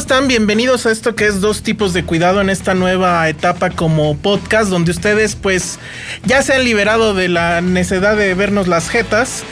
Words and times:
Están? 0.00 0.28
Bienvenidos 0.28 0.86
a 0.86 0.92
esto 0.92 1.14
que 1.14 1.26
es 1.26 1.42
dos 1.42 1.62
tipos 1.62 1.92
de 1.92 2.04
cuidado 2.04 2.40
en 2.40 2.48
esta 2.48 2.72
nueva 2.72 3.28
etapa 3.28 3.68
como 3.68 4.16
podcast, 4.16 4.70
donde 4.70 4.92
ustedes 4.92 5.36
pues 5.36 5.78
ya 6.24 6.40
se 6.40 6.54
han 6.54 6.64
liberado 6.64 7.12
de 7.12 7.28
la 7.28 7.60
necesidad 7.60 8.16
de 8.16 8.32
vernos 8.32 8.66
las 8.66 8.88
jetas, 8.88 9.42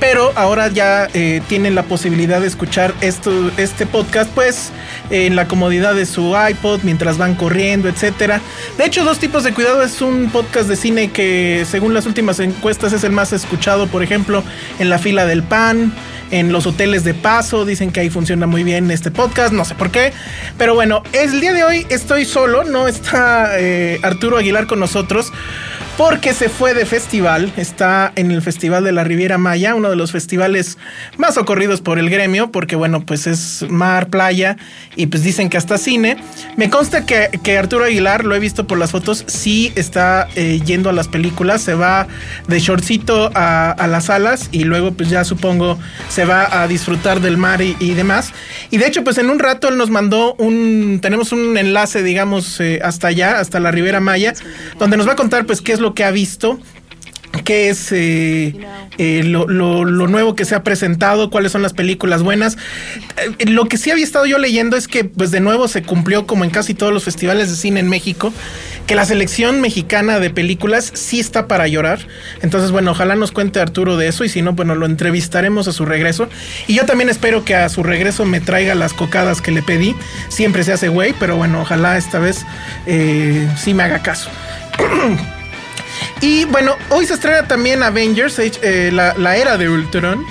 pero 0.00 0.32
ahora 0.34 0.68
ya 0.68 1.08
eh, 1.12 1.42
tienen 1.46 1.74
la 1.74 1.82
posibilidad 1.82 2.40
de 2.40 2.46
escuchar 2.46 2.94
esto, 3.02 3.50
este 3.58 3.84
podcast 3.84 4.30
pues 4.34 4.70
en 5.10 5.36
la 5.36 5.46
comodidad 5.46 5.94
de 5.94 6.06
su 6.06 6.34
iPod 6.48 6.80
mientras 6.84 7.18
van 7.18 7.34
corriendo, 7.34 7.90
etcétera. 7.90 8.40
De 8.78 8.86
hecho, 8.86 9.04
dos 9.04 9.18
tipos 9.18 9.44
de 9.44 9.52
cuidado 9.52 9.82
es 9.82 10.00
un 10.00 10.30
podcast 10.30 10.70
de 10.70 10.76
cine 10.76 11.10
que 11.10 11.66
según 11.70 11.92
las 11.92 12.06
últimas 12.06 12.40
encuestas 12.40 12.94
es 12.94 13.04
el 13.04 13.12
más 13.12 13.34
escuchado, 13.34 13.88
por 13.88 14.02
ejemplo, 14.02 14.42
en 14.78 14.88
la 14.88 14.98
fila 14.98 15.26
del 15.26 15.42
pan 15.42 15.92
en 16.30 16.52
los 16.52 16.66
hoteles 16.66 17.04
de 17.04 17.14
paso. 17.14 17.64
Dicen 17.64 17.90
que 17.90 18.00
ahí 18.00 18.10
funciona 18.10 18.46
muy 18.46 18.64
bien 18.64 18.90
este 18.90 19.10
podcast, 19.10 19.52
no 19.52 19.64
sé 19.64 19.74
por 19.74 19.90
qué. 19.90 20.12
Pero 20.56 20.74
bueno, 20.74 21.02
el 21.12 21.40
día 21.40 21.52
de 21.52 21.64
hoy 21.64 21.86
estoy 21.88 22.24
solo, 22.24 22.64
no 22.64 22.88
está 22.88 23.58
eh, 23.58 23.98
Arturo 24.02 24.38
Aguilar 24.38 24.66
con 24.66 24.80
nosotros. 24.80 25.32
Porque 25.98 26.32
se 26.32 26.48
fue 26.48 26.74
de 26.74 26.86
festival, 26.86 27.52
está 27.56 28.12
en 28.14 28.30
el 28.30 28.40
Festival 28.40 28.84
de 28.84 28.92
la 28.92 29.02
Riviera 29.02 29.36
Maya, 29.36 29.74
uno 29.74 29.90
de 29.90 29.96
los 29.96 30.12
festivales 30.12 30.78
más 31.16 31.36
ocurridos 31.36 31.80
por 31.80 31.98
el 31.98 32.08
gremio, 32.08 32.52
porque 32.52 32.76
bueno, 32.76 33.04
pues 33.04 33.26
es 33.26 33.66
mar, 33.68 34.06
playa 34.06 34.56
y 34.94 35.08
pues 35.08 35.24
dicen 35.24 35.50
que 35.50 35.56
hasta 35.56 35.76
cine. 35.76 36.16
Me 36.56 36.70
consta 36.70 37.04
que, 37.04 37.58
Arturo 37.58 37.84
Aguilar, 37.84 38.24
lo 38.24 38.36
he 38.36 38.38
visto 38.38 38.68
por 38.68 38.78
las 38.78 38.92
fotos, 38.92 39.24
sí 39.26 39.72
está 39.74 40.28
eh, 40.36 40.60
yendo 40.64 40.88
a 40.88 40.92
las 40.92 41.08
películas, 41.08 41.62
se 41.62 41.74
va 41.74 42.06
de 42.46 42.60
shortcito 42.60 43.32
a, 43.34 43.74
las 43.88 44.04
salas 44.04 44.50
y 44.52 44.62
luego 44.62 44.92
pues 44.92 45.10
ya 45.10 45.24
supongo 45.24 45.80
se 46.08 46.24
va 46.24 46.62
a 46.62 46.68
disfrutar 46.68 47.20
del 47.20 47.38
mar 47.38 47.60
y, 47.60 47.94
demás. 47.94 48.32
Y 48.70 48.78
de 48.78 48.86
hecho 48.86 49.02
pues 49.02 49.18
en 49.18 49.30
un 49.30 49.40
rato 49.40 49.68
él 49.68 49.76
nos 49.76 49.90
mandó 49.90 50.34
un, 50.34 51.00
tenemos 51.02 51.32
un 51.32 51.58
enlace 51.58 52.04
digamos 52.04 52.60
eh, 52.60 52.78
hasta 52.84 53.08
allá, 53.08 53.40
hasta 53.40 53.58
la 53.58 53.72
Riviera 53.72 53.98
Maya, 53.98 54.34
donde 54.78 54.96
nos 54.96 55.08
va 55.08 55.14
a 55.14 55.16
contar 55.16 55.44
pues 55.44 55.60
qué 55.60 55.72
es 55.72 55.80
lo 55.80 55.87
que 55.94 56.04
ha 56.04 56.10
visto, 56.10 56.58
qué 57.44 57.68
es 57.68 57.92
eh, 57.92 58.54
eh, 58.98 59.22
lo, 59.24 59.46
nuevo 59.46 60.34
que 60.34 60.44
se 60.44 60.54
ha 60.54 60.62
presentado, 60.62 61.30
cuáles 61.30 61.52
son 61.52 61.62
las 61.62 61.72
películas 61.72 62.22
buenas. 62.22 62.56
Eh, 63.16 63.46
lo 63.46 63.66
que 63.66 63.76
sí 63.76 63.90
había 63.90 64.04
estado 64.04 64.26
yo 64.26 64.38
leyendo 64.38 64.76
es 64.76 64.88
que, 64.88 65.04
pues 65.04 65.30
de 65.30 65.40
nuevo 65.40 65.68
se 65.68 65.82
cumplió 65.82 66.26
como 66.26 66.44
en 66.44 66.50
casi 66.50 66.74
todos 66.74 66.92
los 66.92 67.04
festivales 67.04 67.48
de 67.48 67.56
cine 67.56 67.80
en 67.80 67.88
México, 67.88 68.32
que 68.86 68.94
la 68.94 69.04
selección 69.04 69.60
mexicana 69.60 70.18
de 70.18 70.30
películas 70.30 70.90
sí 70.94 71.20
está 71.20 71.46
para 71.46 71.68
llorar. 71.68 72.00
Entonces, 72.42 72.70
bueno, 72.70 72.92
ojalá 72.92 73.14
nos 73.14 73.32
cuente 73.32 73.60
Arturo 73.60 73.96
de 73.96 74.08
eso 74.08 74.24
y 74.24 74.28
si 74.28 74.42
no, 74.42 74.52
bueno, 74.52 74.74
lo 74.74 74.86
entrevistaremos 74.86 75.68
a 75.68 75.72
su 75.72 75.84
regreso. 75.84 76.28
Y 76.66 76.74
yo 76.74 76.86
también 76.86 77.08
espero 77.08 77.44
que 77.44 77.54
a 77.54 77.68
su 77.68 77.82
regreso 77.82 78.24
me 78.24 78.40
traiga 78.40 78.74
las 78.74 78.92
cocadas 78.92 79.40
que 79.40 79.52
le 79.52 79.62
pedí. 79.62 79.94
Siempre 80.28 80.64
se 80.64 80.72
hace 80.72 80.88
güey, 80.88 81.14
pero 81.18 81.36
bueno, 81.36 81.60
ojalá 81.62 81.96
esta 81.96 82.18
vez 82.18 82.44
sí 82.86 83.74
me 83.74 83.82
haga 83.82 84.02
caso. 84.02 84.30
Y 86.20 86.44
bueno, 86.46 86.76
hoy 86.90 87.06
se 87.06 87.14
estrena 87.14 87.46
también 87.46 87.82
Avengers, 87.82 88.38
eh, 88.38 88.90
la, 88.92 89.36
era 89.36 89.56
de 89.56 89.68
Ultron. 89.68 90.24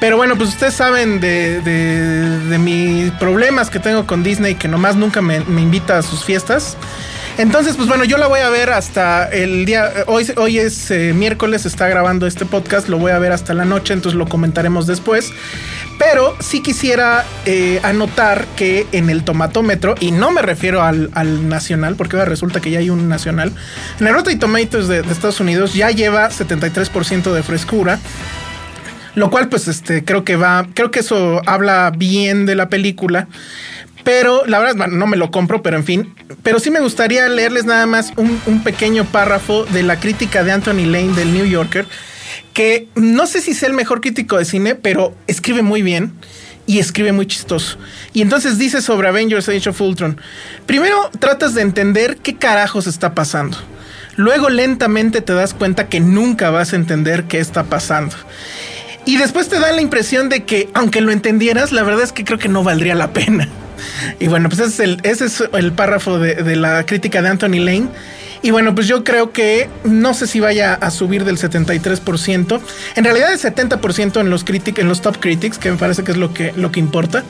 Pero 0.00 0.16
bueno, 0.16 0.36
pues 0.36 0.50
ustedes 0.50 0.74
saben 0.74 1.20
de, 1.20 2.58
mis 2.60 3.10
problemas 3.12 3.68
que 3.68 3.80
tengo 3.80 4.06
con 4.06 4.22
Disney, 4.22 4.54
que 4.54 4.68
nomás 4.68 4.96
nunca 4.96 5.20
me, 5.20 5.36
invita 5.36 5.98
a 5.98 6.02
sus 6.02 6.24
fiestas. 6.24 6.76
Entonces, 7.36 7.76
pues 7.76 7.88
bueno, 7.88 8.04
yo 8.04 8.16
la 8.18 8.26
voy 8.26 8.40
a 8.40 8.48
ver 8.48 8.70
hasta 8.70 9.28
el 9.28 9.64
día. 9.64 9.92
Hoy, 10.06 10.26
hoy 10.36 10.58
es 10.58 10.90
eh, 10.90 11.12
miércoles, 11.14 11.66
está 11.66 11.88
grabando 11.88 12.26
este 12.26 12.44
podcast, 12.44 12.88
lo 12.88 12.98
voy 12.98 13.12
a 13.12 13.18
ver 13.18 13.32
hasta 13.32 13.54
la 13.54 13.64
noche, 13.64 13.94
entonces 13.94 14.18
lo 14.18 14.26
comentaremos 14.26 14.86
después. 14.86 15.32
Pero 15.98 16.36
sí 16.40 16.62
quisiera 16.62 17.24
eh, 17.44 17.80
anotar 17.82 18.46
que 18.56 18.86
en 18.92 19.10
el 19.10 19.24
tomatómetro, 19.24 19.96
y 19.98 20.12
no 20.12 20.30
me 20.30 20.42
refiero 20.42 20.82
al, 20.82 21.10
nacional, 21.48 21.96
porque 21.96 22.16
ahora 22.16 22.28
resulta 22.28 22.60
que 22.60 22.70
ya 22.70 22.78
hay 22.78 22.88
un 22.88 23.08
nacional, 23.08 23.52
en 23.98 24.06
el 24.06 24.14
Rotten 24.14 24.38
Tomatoes 24.38 24.86
de, 24.86 25.02
de 25.02 25.12
Estados 25.12 25.40
Unidos 25.40 25.74
ya 25.74 25.90
lleva 25.90 26.30
73% 26.30 27.32
de 27.32 27.42
frescura. 27.42 27.98
Lo 29.14 29.30
cual, 29.30 29.48
pues, 29.48 29.66
este, 29.66 30.04
creo 30.04 30.22
que 30.22 30.36
va, 30.36 30.68
creo 30.74 30.92
que 30.92 31.00
eso 31.00 31.42
habla 31.46 31.92
bien 31.96 32.46
de 32.46 32.54
la 32.54 32.68
película. 32.68 33.26
Pero 34.04 34.46
la 34.46 34.60
verdad, 34.60 34.86
no 34.86 35.06
me 35.08 35.16
lo 35.16 35.32
compro, 35.32 35.60
pero 35.60 35.76
en 35.76 35.84
fin. 35.84 36.14
Pero 36.44 36.60
sí 36.60 36.70
me 36.70 36.80
gustaría 36.80 37.28
leerles 37.28 37.64
nada 37.64 37.84
más 37.86 38.12
un, 38.16 38.40
un 38.46 38.62
pequeño 38.62 39.04
párrafo 39.04 39.64
de 39.64 39.82
la 39.82 39.98
crítica 39.98 40.44
de 40.44 40.52
Anthony 40.52 40.86
Lane 40.86 41.14
del 41.14 41.34
New 41.34 41.44
Yorker 41.44 41.86
que 42.58 42.88
no 42.96 43.28
sé 43.28 43.40
si 43.40 43.54
sea 43.54 43.68
el 43.68 43.74
mejor 43.76 44.00
crítico 44.00 44.36
de 44.36 44.44
cine, 44.44 44.74
pero 44.74 45.14
escribe 45.28 45.62
muy 45.62 45.80
bien 45.80 46.10
y 46.66 46.80
escribe 46.80 47.12
muy 47.12 47.24
chistoso. 47.24 47.78
Y 48.12 48.20
entonces 48.20 48.58
dice 48.58 48.82
sobre 48.82 49.06
Avengers 49.06 49.48
Age 49.48 49.68
of 49.68 49.80
Ultron, 49.80 50.20
primero 50.66 51.08
tratas 51.20 51.54
de 51.54 51.62
entender 51.62 52.16
qué 52.16 52.34
carajos 52.34 52.88
está 52.88 53.14
pasando. 53.14 53.56
Luego 54.16 54.50
lentamente 54.50 55.20
te 55.20 55.34
das 55.34 55.54
cuenta 55.54 55.88
que 55.88 56.00
nunca 56.00 56.50
vas 56.50 56.72
a 56.72 56.76
entender 56.76 57.26
qué 57.28 57.38
está 57.38 57.62
pasando. 57.62 58.16
Y 59.06 59.18
después 59.18 59.48
te 59.48 59.60
da 59.60 59.70
la 59.70 59.80
impresión 59.80 60.28
de 60.28 60.42
que, 60.42 60.68
aunque 60.74 61.00
lo 61.00 61.12
entendieras, 61.12 61.70
la 61.70 61.84
verdad 61.84 62.02
es 62.02 62.12
que 62.12 62.24
creo 62.24 62.40
que 62.40 62.48
no 62.48 62.64
valdría 62.64 62.96
la 62.96 63.12
pena. 63.12 63.48
Y 64.18 64.26
bueno, 64.26 64.48
pues 64.48 64.60
ese 64.60 64.70
es 64.70 64.80
el, 64.80 65.00
ese 65.04 65.26
es 65.26 65.44
el 65.52 65.70
párrafo 65.70 66.18
de 66.18 66.56
la 66.56 66.84
crítica 66.84 67.22
de 67.22 67.28
Anthony 67.28 67.60
Lane. 67.60 67.88
Y 68.42 68.50
bueno, 68.50 68.74
pues 68.74 68.86
yo 68.86 69.04
creo 69.04 69.32
que 69.32 69.68
no 69.84 70.14
sé 70.14 70.26
si 70.26 70.40
vaya 70.40 70.74
a 70.74 70.90
subir 70.90 71.24
del 71.24 71.38
73%. 71.38 72.60
En 72.94 73.04
realidad 73.04 73.32
el 73.32 73.38
70% 73.38 74.20
en 74.20 74.30
los 74.30 74.44
en 74.48 74.88
los 74.88 75.00
top 75.00 75.18
critics, 75.18 75.58
que 75.58 75.70
me 75.70 75.76
parece 75.76 76.04
que 76.04 76.12
es 76.12 76.16
lo 76.16 76.32
que, 76.32 76.52
lo 76.52 76.70
que 76.70 76.80
importa. 76.80 77.24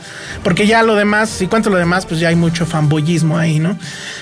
Porque 0.44 0.66
ya 0.66 0.82
lo 0.82 0.94
demás, 0.94 1.40
y 1.40 1.46
cuánto 1.46 1.70
lo 1.70 1.76
demás, 1.76 2.06
pues 2.06 2.20
ya 2.20 2.28
hay 2.28 2.36
mucho 2.36 2.66
fanboyismo 2.66 3.38
ahí, 3.38 3.58
¿no? 3.58 3.78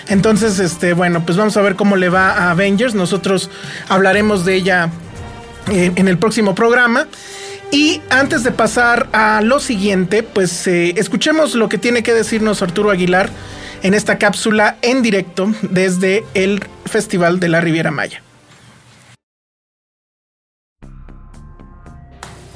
Entonces, 0.09 0.59
este, 0.59 0.93
bueno, 0.93 1.25
pues 1.25 1.37
vamos 1.37 1.57
a 1.57 1.63
ver 1.63 1.75
cómo 1.75 1.97
le 1.97 2.09
va 2.09 2.31
a 2.31 2.51
Avengers. 2.53 2.95
Nosotros 2.95 3.51
hablaremos 3.89 4.45
de 4.45 4.55
ella 4.55 4.91
eh, 5.71 5.93
en 5.97 6.09
el 6.09 6.19
próximo 6.19 6.55
programa. 6.55 7.07
Y 7.73 8.01
antes 8.11 8.45
de 8.45 8.53
pasar 8.53 9.09
a 9.13 9.41
lo 9.43 9.59
siguiente, 9.59 10.23
pues 10.23 10.67
eh, 10.69 10.95
escuchemos 10.97 11.57
lo 11.57 11.69
que 11.69 11.79
tiene 11.79 12.05
que 12.05 12.15
decirnos 12.15 12.63
Arturo 12.63 12.91
Aguilar 12.91 13.29
en 13.83 13.95
esta 13.95 14.19
cápsula 14.19 14.77
en 14.83 15.03
directo 15.03 15.53
desde 15.63 16.25
el 16.35 16.65
Festival 16.87 17.41
de 17.41 17.49
la 17.49 17.61
Riviera 17.61 17.91
Maya. 17.91 18.23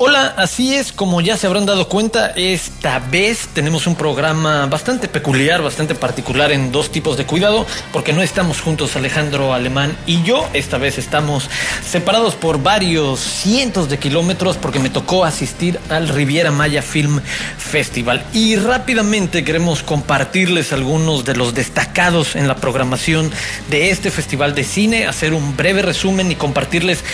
Hola, 0.03 0.33
así 0.39 0.75
es, 0.75 0.93
como 0.93 1.21
ya 1.21 1.37
se 1.37 1.47
habrán 1.47 1.67
dado 1.67 1.87
cuenta, 1.87 2.29
esta 2.29 3.01
vez 3.01 3.51
tenemos 3.53 3.87
un 3.87 3.97
programa 3.97 4.65
bastante 4.65 5.09
peculiar, 5.09 5.61
bastante 5.61 5.95
particular 5.95 6.53
en 6.53 6.73
dos 6.73 6.91
tipos 6.91 7.19
de 7.19 7.27
cuidado, 7.27 7.67
porque 7.93 8.15
no 8.15 8.23
estamos 8.23 8.63
juntos 8.63 8.97
Alejandro 8.97 9.53
Alemán 9.53 9.95
y 10.07 10.23
yo, 10.23 10.49
esta 10.55 10.79
vez 10.79 10.97
estamos 10.97 11.51
separados 11.87 12.35
por 12.35 12.63
varios 12.63 13.21
cientos 13.21 13.91
de 13.91 13.99
kilómetros 13.99 14.57
porque 14.57 14.79
me 14.79 14.89
tocó 14.89 15.27
asistir 15.27 15.79
al 15.91 16.09
Riviera 16.09 16.51
Maya 16.51 16.81
Film 16.81 17.21
Festival. 17.59 18.25
Y 18.33 18.57
rápidamente 18.57 19.45
queremos 19.45 19.83
compartirles 19.83 20.73
algunos 20.73 21.27
de 21.27 21.37
los 21.37 21.53
destacados 21.53 22.37
en 22.37 22.49
la 22.49 22.57
programación 22.57 23.31
de 23.69 23.91
este 23.91 24.11
festival 24.11 24.55
de 24.55 24.65
cine, 24.65 25.07
hacer 25.07 25.35
un 25.35 25.59
breve 25.59 25.83
resumen 25.83 26.33
y 26.33 26.37
compartirles 26.37 27.05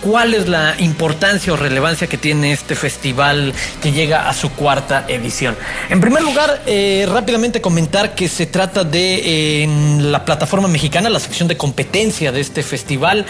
cuál 0.00 0.34
es 0.34 0.48
la 0.48 0.74
importancia 0.78 1.52
o 1.52 1.56
relevancia 1.56 2.06
que 2.06 2.18
tiene 2.18 2.52
este 2.52 2.74
festival 2.74 3.52
que 3.82 3.92
llega 3.92 4.28
a 4.28 4.34
su 4.34 4.50
cuarta 4.50 5.04
edición. 5.08 5.56
En 5.88 6.00
primer 6.00 6.22
lugar, 6.22 6.62
eh, 6.66 7.06
rápidamente 7.08 7.60
comentar 7.60 8.14
que 8.14 8.28
se 8.28 8.46
trata 8.46 8.84
de 8.84 9.62
en 9.62 10.12
la 10.12 10.24
plataforma 10.24 10.68
mexicana, 10.68 11.10
la 11.10 11.20
sección 11.20 11.48
de 11.48 11.56
competencia 11.56 12.32
de 12.32 12.40
este 12.40 12.62
festival, 12.62 13.26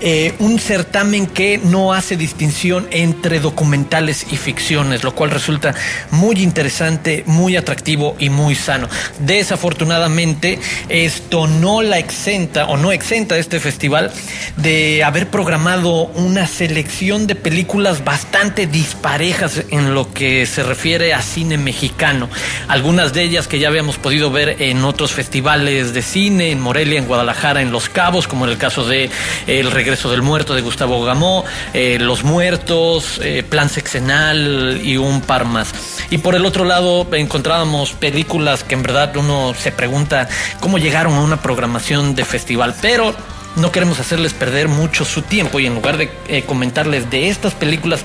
eh, 0.00 0.34
un 0.38 0.58
certamen 0.58 1.26
que 1.26 1.58
no 1.58 1.92
hace 1.92 2.16
distinción 2.16 2.86
entre 2.90 3.40
documentales 3.40 4.26
y 4.30 4.36
ficciones, 4.36 5.04
lo 5.04 5.14
cual 5.14 5.30
resulta 5.30 5.74
muy 6.10 6.36
interesante, 6.42 7.24
muy 7.26 7.56
atractivo 7.56 8.16
y 8.18 8.28
muy 8.28 8.54
sano. 8.54 8.88
Desafortunadamente, 9.20 10.58
esto 10.88 11.46
no 11.46 11.82
la 11.82 11.98
exenta 11.98 12.66
o 12.66 12.76
no 12.76 12.92
exenta 12.92 13.38
este 13.38 13.60
festival 13.60 14.10
de 14.56 15.04
haber 15.04 15.28
programado 15.28 16.11
una 16.14 16.46
selección 16.46 17.26
de 17.26 17.34
películas 17.34 18.04
bastante 18.04 18.66
disparejas 18.66 19.62
en 19.70 19.94
lo 19.94 20.12
que 20.12 20.46
se 20.46 20.62
refiere 20.62 21.14
a 21.14 21.22
cine 21.22 21.58
mexicano. 21.58 22.28
Algunas 22.68 23.12
de 23.12 23.22
ellas 23.22 23.48
que 23.48 23.58
ya 23.58 23.68
habíamos 23.68 23.98
podido 23.98 24.30
ver 24.30 24.62
en 24.62 24.84
otros 24.84 25.12
festivales 25.12 25.94
de 25.94 26.02
cine, 26.02 26.50
en 26.50 26.60
Morelia, 26.60 26.98
en 26.98 27.06
Guadalajara, 27.06 27.62
en 27.62 27.72
Los 27.72 27.88
Cabos, 27.88 28.28
como 28.28 28.44
en 28.44 28.52
el 28.52 28.58
caso 28.58 28.86
de 28.86 29.10
El 29.46 29.70
regreso 29.70 30.10
del 30.10 30.22
muerto 30.22 30.54
de 30.54 30.62
Gustavo 30.62 31.02
Gamó, 31.04 31.44
eh, 31.74 31.98
Los 32.00 32.24
Muertos, 32.24 33.20
eh, 33.22 33.42
Plan 33.42 33.68
Sexenal 33.68 34.80
y 34.82 34.96
un 34.96 35.20
par 35.20 35.44
más. 35.44 35.74
Y 36.10 36.18
por 36.18 36.34
el 36.34 36.44
otro 36.44 36.64
lado 36.64 37.06
encontrábamos 37.12 37.92
películas 37.92 38.64
que 38.64 38.74
en 38.74 38.82
verdad 38.82 39.16
uno 39.16 39.54
se 39.54 39.72
pregunta 39.72 40.28
cómo 40.60 40.78
llegaron 40.78 41.14
a 41.14 41.20
una 41.20 41.40
programación 41.40 42.14
de 42.14 42.24
festival, 42.24 42.74
pero 42.80 43.14
no 43.56 43.70
queremos 43.70 44.00
hacerles 44.00 44.32
perder 44.32 44.68
mucho 44.68 45.04
su 45.04 45.22
tiempo 45.22 45.60
y 45.60 45.66
en 45.66 45.74
lugar 45.74 45.98
de 45.98 46.10
eh, 46.28 46.42
comentarles 46.42 47.10
de 47.10 47.28
estas 47.28 47.54
películas 47.54 48.04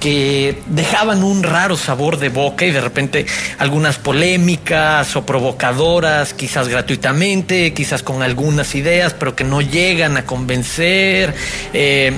que 0.00 0.62
dejaban 0.66 1.22
un 1.22 1.42
raro 1.42 1.76
sabor 1.76 2.18
de 2.18 2.28
boca 2.28 2.64
y 2.64 2.70
de 2.70 2.80
repente 2.80 3.26
algunas 3.58 3.98
polémicas 3.98 5.14
o 5.16 5.26
provocadoras, 5.26 6.34
quizás 6.34 6.68
gratuitamente, 6.68 7.74
quizás 7.74 8.02
con 8.02 8.22
algunas 8.22 8.74
ideas, 8.74 9.14
pero 9.14 9.34
que 9.34 9.44
no 9.44 9.60
llegan 9.60 10.16
a 10.16 10.24
convencer. 10.24 11.34
Eh, 11.72 12.12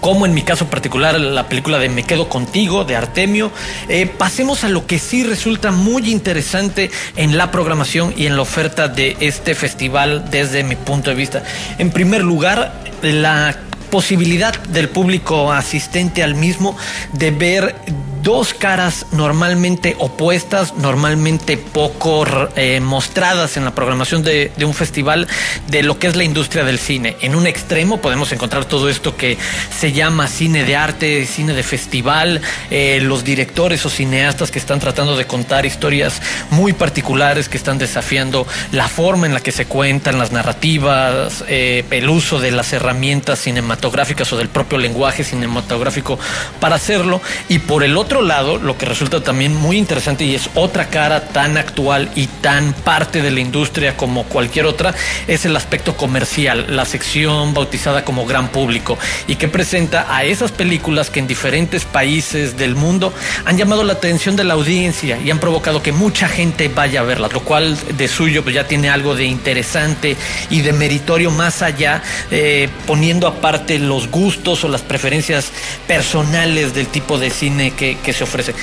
como 0.00 0.26
en 0.26 0.34
mi 0.34 0.42
caso 0.42 0.66
particular 0.66 1.18
la 1.18 1.48
película 1.48 1.78
de 1.78 1.88
Me 1.88 2.02
Quedo 2.02 2.28
Contigo 2.28 2.84
de 2.84 2.96
Artemio, 2.96 3.50
eh, 3.88 4.06
pasemos 4.06 4.64
a 4.64 4.68
lo 4.68 4.86
que 4.86 4.98
sí 4.98 5.24
resulta 5.24 5.70
muy 5.70 6.10
interesante 6.10 6.90
en 7.16 7.36
la 7.36 7.50
programación 7.50 8.14
y 8.16 8.26
en 8.26 8.36
la 8.36 8.42
oferta 8.42 8.88
de 8.88 9.16
este 9.20 9.54
festival 9.54 10.30
desde 10.30 10.64
mi 10.64 10.76
punto 10.76 11.10
de 11.10 11.16
vista. 11.16 11.42
En 11.78 11.90
primer 11.90 12.22
lugar, 12.22 12.82
la 13.02 13.56
posibilidad 13.90 14.60
del 14.64 14.88
público 14.88 15.52
asistente 15.52 16.22
al 16.22 16.34
mismo 16.34 16.76
de 17.12 17.30
ver 17.30 17.76
dos 18.24 18.54
caras 18.54 19.04
normalmente 19.12 19.96
opuestas, 19.98 20.74
normalmente 20.78 21.58
poco 21.58 22.24
eh, 22.56 22.80
mostradas 22.80 23.58
en 23.58 23.66
la 23.66 23.74
programación 23.74 24.22
de, 24.22 24.50
un 24.64 24.72
festival 24.72 25.28
de 25.68 25.82
lo 25.82 25.98
que 25.98 26.06
es 26.06 26.16
la 26.16 26.24
industria 26.24 26.64
del 26.64 26.78
cine. 26.78 27.18
En 27.20 27.34
un 27.34 27.46
extremo 27.46 27.98
podemos 27.98 28.32
encontrar 28.32 28.64
todo 28.64 28.88
esto 28.88 29.14
que 29.14 29.36
se 29.78 29.92
llama 29.92 30.26
cine 30.26 30.64
de 30.64 30.74
arte, 30.74 31.26
cine 31.26 31.52
de 31.52 31.62
festival, 31.62 32.40
eh, 32.70 32.98
los 33.02 33.24
directores 33.24 33.84
o 33.84 33.90
cineastas 33.90 34.50
que 34.50 34.58
están 34.58 34.80
tratando 34.80 35.18
de 35.18 35.26
contar 35.26 35.66
historias 35.66 36.22
muy 36.48 36.72
particulares, 36.72 37.50
que 37.50 37.58
están 37.58 37.76
desafiando 37.76 38.46
la 38.72 38.88
forma 38.88 39.26
en 39.26 39.34
la 39.34 39.40
que 39.40 39.52
se 39.52 39.66
cuentan 39.66 40.18
las 40.18 40.32
narrativas, 40.32 41.44
eh, 41.46 41.84
el 41.90 42.08
uso 42.08 42.40
de 42.40 42.52
las 42.52 42.72
herramientas 42.72 43.40
cinematográficas 43.40 44.32
o 44.32 44.38
del 44.38 44.48
propio 44.48 44.78
lenguaje 44.78 45.24
cinematográfico 45.24 46.18
para 46.58 46.76
hacerlo. 46.76 47.20
Y 47.50 47.58
por 47.58 47.84
el 47.84 47.98
otro 47.98 48.13
lado, 48.22 48.58
lo 48.58 48.76
que 48.78 48.86
resulta 48.86 49.22
también 49.22 49.54
muy 49.54 49.76
interesante 49.76 50.24
y 50.24 50.34
es 50.34 50.50
otra 50.54 50.88
cara 50.88 51.28
tan 51.28 51.56
actual 51.56 52.10
y 52.14 52.26
tan 52.26 52.72
parte 52.72 53.22
de 53.22 53.30
la 53.30 53.40
industria 53.40 53.96
como 53.96 54.24
cualquier 54.24 54.66
otra, 54.66 54.94
es 55.26 55.44
el 55.44 55.56
aspecto 55.56 55.96
comercial, 55.96 56.66
la 56.68 56.84
sección 56.84 57.54
bautizada 57.54 58.04
como 58.04 58.26
gran 58.26 58.48
público 58.48 58.98
y 59.26 59.36
que 59.36 59.48
presenta 59.48 60.06
a 60.14 60.24
esas 60.24 60.52
películas 60.52 61.10
que 61.10 61.20
en 61.20 61.26
diferentes 61.26 61.84
países 61.84 62.56
del 62.56 62.74
mundo 62.74 63.12
han 63.44 63.56
llamado 63.56 63.84
la 63.84 63.94
atención 63.94 64.36
de 64.36 64.44
la 64.44 64.54
audiencia 64.54 65.18
y 65.18 65.30
han 65.30 65.38
provocado 65.38 65.82
que 65.82 65.92
mucha 65.92 66.28
gente 66.28 66.68
vaya 66.68 67.00
a 67.00 67.04
verlas, 67.04 67.32
lo 67.32 67.40
cual 67.40 67.76
de 67.96 68.08
suyo 68.08 68.42
pues, 68.42 68.54
ya 68.54 68.66
tiene 68.66 68.88
algo 68.88 69.14
de 69.14 69.24
interesante 69.24 70.16
y 70.50 70.60
de 70.60 70.72
meritorio 70.72 71.30
más 71.30 71.62
allá, 71.62 72.02
eh, 72.30 72.68
poniendo 72.86 73.26
aparte 73.26 73.78
los 73.78 74.10
gustos 74.10 74.64
o 74.64 74.68
las 74.68 74.82
preferencias 74.82 75.50
personales 75.86 76.74
del 76.74 76.86
tipo 76.88 77.18
de 77.18 77.30
cine 77.30 77.72
que, 77.72 77.98
que 78.04 78.12
se 78.12 78.22
ofrece. 78.22 78.54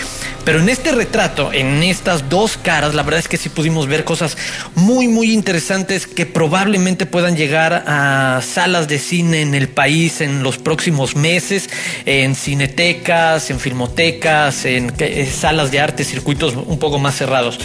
Pero 0.45 0.59
en 0.59 0.69
este 0.69 0.93
retrato, 0.93 1.51
en 1.51 1.83
estas 1.83 2.29
dos 2.29 2.57
caras, 2.57 2.95
la 2.95 3.03
verdad 3.03 3.19
es 3.19 3.27
que 3.27 3.37
sí 3.37 3.49
pudimos 3.49 3.87
ver 3.87 4.05
cosas 4.05 4.37
muy, 4.75 5.07
muy 5.07 5.33
interesantes 5.33 6.07
que 6.07 6.25
probablemente 6.25 7.05
puedan 7.05 7.35
llegar 7.35 7.83
a 7.85 8.41
salas 8.41 8.87
de 8.87 8.99
cine 8.99 9.41
en 9.41 9.53
el 9.53 9.67
país 9.67 10.21
en 10.21 10.43
los 10.43 10.57
próximos 10.57 11.15
meses, 11.15 11.69
en 12.05 12.35
cinetecas, 12.35 13.49
en 13.49 13.59
filmotecas, 13.59 14.65
en 14.65 14.93
eh, 14.99 15.29
salas 15.29 15.71
de 15.71 15.79
arte, 15.81 16.03
circuitos 16.05 16.55
un 16.55 16.79
poco 16.79 16.99
más 16.99 17.15
cerrados. 17.17 17.59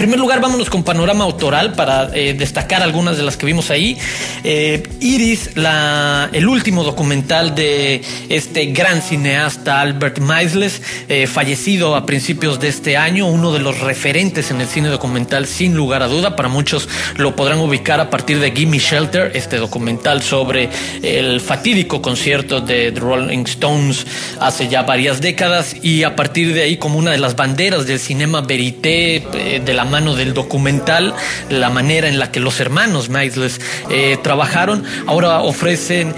Primer 0.00 0.18
lugar, 0.18 0.40
vámonos 0.40 0.70
con 0.70 0.82
panorama 0.82 1.24
autoral 1.24 1.74
para 1.74 2.08
eh, 2.14 2.32
destacar 2.32 2.82
algunas 2.82 3.18
de 3.18 3.22
las 3.22 3.36
que 3.36 3.44
vimos 3.44 3.70
ahí. 3.70 3.98
Eh, 4.44 4.82
Iris, 5.00 5.56
la, 5.56 6.30
el 6.32 6.48
último 6.48 6.84
documental 6.84 7.54
de 7.54 8.00
este 8.30 8.66
gran 8.66 9.02
cineasta 9.02 9.80
Albert 9.80 10.18
Maisles, 10.20 10.80
eh, 11.08 11.26
fallecido 11.26 11.96
a 11.96 12.06
principios 12.06 12.60
de 12.60 12.68
este 12.68 12.96
año, 12.96 13.26
uno 13.26 13.52
de 13.52 13.58
los 13.58 13.80
referentes 13.80 14.50
en 14.50 14.60
el 14.60 14.68
cine 14.68 14.88
documental 14.88 15.46
sin 15.46 15.74
lugar 15.74 16.02
a 16.02 16.06
duda. 16.06 16.34
Para 16.34 16.48
muchos 16.48 16.88
lo 17.16 17.36
podrán 17.36 17.58
ubicar 17.58 18.00
a 18.00 18.08
partir 18.08 18.40
de 18.40 18.52
Gimme 18.52 18.78
Shelter, 18.78 19.32
este 19.34 19.58
documental 19.58 20.22
sobre 20.22 20.70
el 21.02 21.42
fatídico 21.42 22.00
concierto 22.00 22.62
de 22.62 22.90
The 22.92 23.00
Rolling 23.00 23.44
Stones 23.44 24.06
hace 24.40 24.68
ya 24.68 24.82
varias 24.82 25.20
décadas 25.20 25.76
y 25.82 26.04
a 26.04 26.16
partir 26.16 26.54
de 26.54 26.62
ahí 26.62 26.78
como 26.78 26.98
una 26.98 27.10
de 27.10 27.18
las 27.18 27.36
banderas 27.36 27.86
del 27.86 27.98
cinema 27.98 28.40
verité 28.40 29.22
de 29.62 29.74
la 29.74 29.80
la 29.80 29.86
mano 29.90 30.14
del 30.14 30.32
documental, 30.32 31.14
la 31.50 31.68
manera 31.70 32.08
en 32.08 32.18
la 32.18 32.30
que 32.30 32.40
los 32.40 32.60
hermanos 32.60 33.10
Maisles 33.10 33.60
eh, 33.90 34.18
trabajaron. 34.22 34.84
Ahora 35.06 35.40
ofrecen 35.40 36.14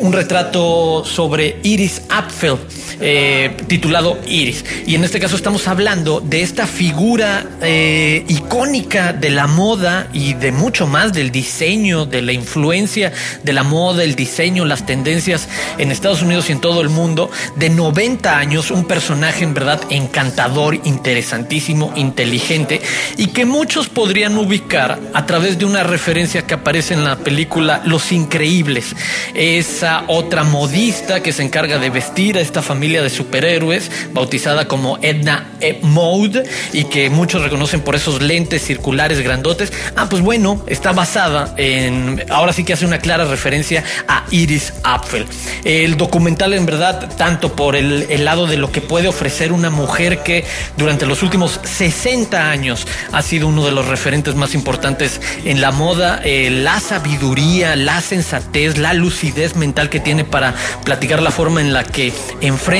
un 0.00 0.12
retrato 0.12 1.04
sobre 1.04 1.58
Iris 1.62 2.02
Apfel, 2.08 2.56
eh, 3.00 3.56
titulado 3.66 4.18
Iris. 4.26 4.64
Y 4.86 4.94
en 4.94 5.04
este 5.04 5.20
caso 5.20 5.36
estamos 5.36 5.66
hablando 5.68 6.20
de 6.20 6.42
esta 6.42 6.66
figura 6.66 7.46
eh, 7.62 8.24
icónica 8.28 9.12
de 9.12 9.30
la 9.30 9.46
moda 9.46 10.08
y 10.12 10.34
de 10.34 10.52
mucho 10.52 10.86
más 10.86 11.12
del 11.12 11.30
diseño, 11.30 12.04
de 12.04 12.20
la 12.20 12.32
influencia 12.32 13.12
de 13.42 13.52
la 13.52 13.62
moda, 13.62 14.04
el 14.04 14.14
diseño, 14.14 14.64
las 14.64 14.84
tendencias 14.84 15.48
en 15.78 15.90
Estados 15.90 16.22
Unidos 16.22 16.48
y 16.48 16.52
en 16.52 16.60
todo 16.60 16.80
el 16.82 16.90
mundo, 16.90 17.30
de 17.56 17.70
90 17.70 18.36
años, 18.36 18.70
un 18.70 18.84
personaje 18.84 19.44
en 19.44 19.54
verdad 19.54 19.80
encantador, 19.88 20.74
interesantísimo, 20.84 21.92
inteligente 21.96 22.82
y 23.16 23.28
que 23.28 23.44
muchos 23.44 23.88
podrían 23.88 24.36
ubicar 24.36 24.98
a 25.14 25.26
través 25.26 25.58
de 25.58 25.64
una 25.64 25.84
referencia 25.84 26.46
que 26.46 26.54
aparece 26.54 26.94
en 26.94 27.04
la 27.04 27.16
película 27.16 27.80
Los 27.84 28.12
Increíbles, 28.12 28.94
esa 29.34 30.04
otra 30.06 30.44
modista 30.44 31.22
que 31.22 31.32
se 31.32 31.42
encarga 31.42 31.78
de 31.78 31.90
vestir 31.90 32.36
a 32.36 32.40
esta 32.40 32.60
familia 32.60 32.89
de 32.98 33.10
superhéroes, 33.10 33.90
bautizada 34.12 34.66
como 34.66 34.98
Edna 35.02 35.52
e. 35.60 35.78
Mode, 35.82 36.42
y 36.72 36.84
que 36.84 37.08
muchos 37.10 37.42
reconocen 37.42 37.80
por 37.80 37.94
esos 37.94 38.20
lentes 38.20 38.62
circulares 38.62 39.20
grandotes. 39.20 39.72
Ah, 39.96 40.08
pues 40.10 40.22
bueno, 40.22 40.64
está 40.66 40.92
basada 40.92 41.54
en, 41.56 42.24
ahora 42.28 42.52
sí 42.52 42.64
que 42.64 42.72
hace 42.72 42.84
una 42.84 42.98
clara 42.98 43.24
referencia 43.24 43.84
a 44.08 44.24
Iris 44.30 44.72
Apfel. 44.82 45.26
El 45.64 45.96
documental 45.96 46.52
en 46.54 46.66
verdad, 46.66 47.14
tanto 47.16 47.54
por 47.54 47.76
el, 47.76 48.24
lado 48.24 48.46
de 48.46 48.56
lo 48.56 48.70
que 48.70 48.80
puede 48.80 49.08
ofrecer 49.08 49.52
una 49.52 49.70
mujer 49.70 50.22
que 50.22 50.44
durante 50.76 51.06
los 51.06 51.22
últimos 51.22 51.60
60 51.62 52.50
años 52.50 52.86
ha 53.12 53.22
sido 53.22 53.48
uno 53.48 53.64
de 53.64 53.72
los 53.72 53.86
referentes 53.86 54.34
más 54.34 54.54
importantes 54.54 55.20
en 55.44 55.60
la 55.60 55.70
moda. 55.70 56.20
Eh, 56.24 56.50
la 56.50 56.80
sabiduría, 56.80 57.76
la 57.76 58.00
sensatez, 58.00 58.76
la 58.78 58.92
lucidez 58.94 59.56
mental 59.56 59.88
que 59.88 60.00
tiene 60.00 60.24
para 60.24 60.54
platicar 60.84 61.22
la 61.22 61.30
forma 61.30 61.60
en 61.60 61.72
la 61.72 61.84
que 61.84 62.12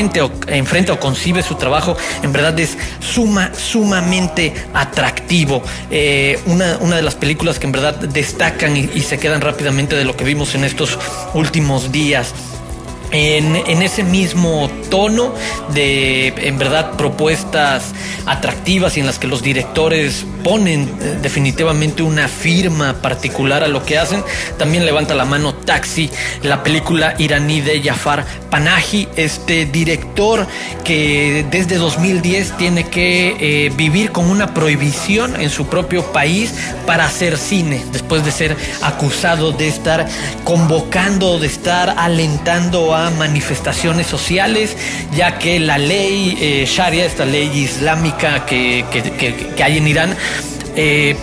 enfrente 0.01 0.23
o, 0.23 0.31
enfrenta 0.47 0.93
o 0.95 1.01
concibe 1.01 1.43
su 1.43 1.55
trabajo, 1.55 1.97
en 2.23 2.33
verdad 2.33 2.59
es 2.59 2.77
suma, 3.01 3.53
sumamente 3.55 4.55
atractivo. 4.73 5.63
Eh, 5.91 6.39
una, 6.47 6.79
una, 6.81 6.97
de 6.97 7.03
las 7.03 7.15
películas 7.15 7.59
que 7.59 7.67
en 7.67 7.73
verdad 7.73 7.95
destacan 7.95 8.77
y, 8.77 8.91
y 8.95 9.01
se 9.03 9.19
quedan 9.19 9.41
rápidamente 9.41 9.97
de 9.97 10.05
lo 10.05 10.17
que 10.17 10.25
vimos 10.25 10.55
en 10.55 10.65
estos 10.65 10.99
últimos 11.35 11.93
días 11.93 12.33
en, 13.13 13.83
ese 13.83 14.05
mismo 14.05 14.71
tono 14.89 15.35
de, 15.73 16.29
en 16.29 16.59
verdad, 16.59 16.93
propuestas 16.93 17.93
atractivas 18.27 18.97
y 18.97 19.01
en 19.01 19.07
las 19.07 19.19
que 19.19 19.27
los 19.27 19.43
directores 19.43 20.25
ponen 20.43 20.83
eh, 20.83 21.19
definitivamente 21.23 22.03
una 22.03 22.29
firma 22.29 22.95
particular 22.95 23.63
a 23.63 23.69
lo 23.69 23.85
que 23.85 23.99
hacen. 23.99 24.23
También 24.59 24.85
levanta 24.85 25.15
la 25.15 25.25
mano 25.25 25.55
Taxi, 25.55 26.11
la 26.43 26.63
película 26.63 27.15
iraní 27.19 27.61
de 27.61 27.83
Jafar 27.83 28.25
Panahi, 28.51 29.09
este 29.17 29.67
director 29.67 30.47
que 30.85 31.47
desde 31.51 31.77
2010 31.77 32.57
tiene 32.57 32.89
que 32.89 33.37
eh, 33.39 33.73
vivir 33.77 34.11
con 34.11 34.29
una 34.29 34.53
prohibición 34.55 35.41
en 35.41 35.51
su 35.51 35.67
propio 35.67 36.13
país 36.13 36.53
para 36.87 37.05
hacer 37.05 37.39
cine, 37.39 37.83
después 37.93 38.25
de 38.25 38.33
ser 38.33 38.57
acusado 38.83 39.53
de 39.53 39.69
estar 39.69 40.07
convocando, 40.45 41.39
de 41.39 41.47
estar 41.47 41.95
alentando 41.97 42.95
a 42.95 43.11
manifestaciones 43.11 44.07
sociales, 44.07 44.77
ya 45.15 45.39
que 45.39 45.61
la 45.61 45.79
ley 45.79 46.37
eh, 46.41 46.65
Sharia, 46.67 47.05
esta 47.05 47.25
ley 47.25 47.51
islámica 47.55 48.47
que, 48.47 48.85
que 48.91 49.63
hay 49.63 49.79
en 49.79 49.87
Irán, 49.87 50.17
eh, 50.77 51.17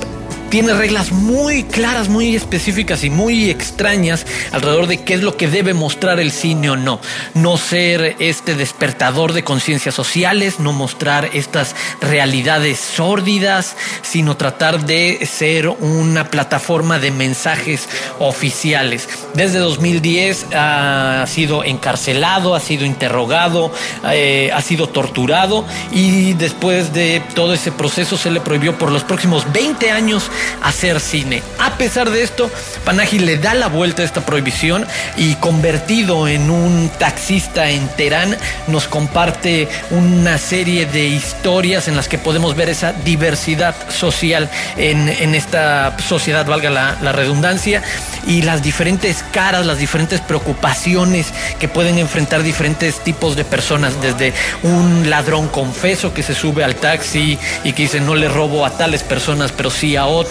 tiene 0.49 0.73
reglas 0.73 1.11
muy 1.11 1.63
claras, 1.63 2.09
muy 2.09 2.35
específicas 2.35 3.03
y 3.03 3.09
muy 3.09 3.49
extrañas 3.49 4.25
alrededor 4.51 4.87
de 4.87 5.03
qué 5.03 5.15
es 5.15 5.21
lo 5.21 5.35
que 5.35 5.47
debe 5.47 5.73
mostrar 5.73 6.19
el 6.19 6.31
cine 6.31 6.69
o 6.69 6.77
no. 6.77 6.99
No 7.33 7.57
ser 7.57 8.15
este 8.19 8.55
despertador 8.55 9.33
de 9.33 9.43
conciencias 9.43 9.95
sociales, 9.95 10.59
no 10.59 10.73
mostrar 10.73 11.29
estas 11.33 11.75
realidades 12.01 12.79
sórdidas, 12.79 13.75
sino 14.01 14.37
tratar 14.37 14.85
de 14.85 15.25
ser 15.25 15.67
una 15.67 16.29
plataforma 16.29 16.99
de 16.99 17.11
mensajes 17.11 17.89
oficiales. 18.19 19.09
Desde 19.33 19.59
2010 19.59 20.47
ha 20.53 21.25
sido 21.27 21.63
encarcelado, 21.63 22.55
ha 22.55 22.59
sido 22.59 22.85
interrogado, 22.85 23.71
eh, 24.11 24.49
ha 24.53 24.61
sido 24.61 24.87
torturado 24.87 25.65
y 25.91 26.33
después 26.33 26.93
de 26.93 27.21
todo 27.35 27.53
ese 27.53 27.71
proceso 27.71 28.17
se 28.17 28.31
le 28.31 28.39
prohibió 28.39 28.77
por 28.77 28.91
los 28.91 29.03
próximos 29.03 29.51
20 29.51 29.91
años 29.91 30.29
hacer 30.61 30.99
cine. 30.99 31.41
A 31.59 31.77
pesar 31.77 32.09
de 32.09 32.23
esto, 32.23 32.49
Panahi 32.85 33.19
le 33.19 33.37
da 33.37 33.53
la 33.53 33.67
vuelta 33.67 34.01
a 34.01 34.05
esta 34.05 34.25
prohibición 34.25 34.85
y 35.15 35.35
convertido 35.35 36.27
en 36.27 36.49
un 36.49 36.89
taxista 36.97 37.69
en 37.69 37.87
Teherán, 37.89 38.37
nos 38.67 38.87
comparte 38.87 39.67
una 39.91 40.37
serie 40.37 40.85
de 40.85 41.05
historias 41.07 41.87
en 41.87 41.95
las 41.95 42.07
que 42.07 42.17
podemos 42.17 42.55
ver 42.55 42.69
esa 42.69 42.93
diversidad 42.93 43.75
social 43.89 44.49
en, 44.77 45.07
esta 45.35 45.97
sociedad, 45.99 46.45
valga 46.45 46.69
la, 46.69 46.97
la 47.01 47.11
redundancia, 47.11 47.83
y 48.27 48.41
las 48.41 48.61
diferentes 48.61 49.23
caras, 49.31 49.65
las 49.65 49.79
diferentes 49.79 50.19
preocupaciones 50.19 51.27
que 51.59 51.67
pueden 51.67 51.97
enfrentar 51.97 52.43
diferentes 52.43 52.99
tipos 52.99 53.35
de 53.35 53.45
personas, 53.45 54.01
desde 54.01 54.33
un 54.63 55.09
ladrón 55.09 55.47
confeso 55.47 56.13
que 56.13 56.23
se 56.23 56.35
sube 56.35 56.63
al 56.63 56.75
taxi 56.75 57.39
y 57.63 57.73
que 57.73 57.83
dice 57.83 58.01
no 58.01 58.15
le 58.15 58.27
robo 58.27 58.65
a 58.65 58.71
tales 58.71 59.03
personas, 59.03 59.51
pero 59.51 59.69
sí 59.69 59.95
a 59.95 60.05
otras 60.05 60.26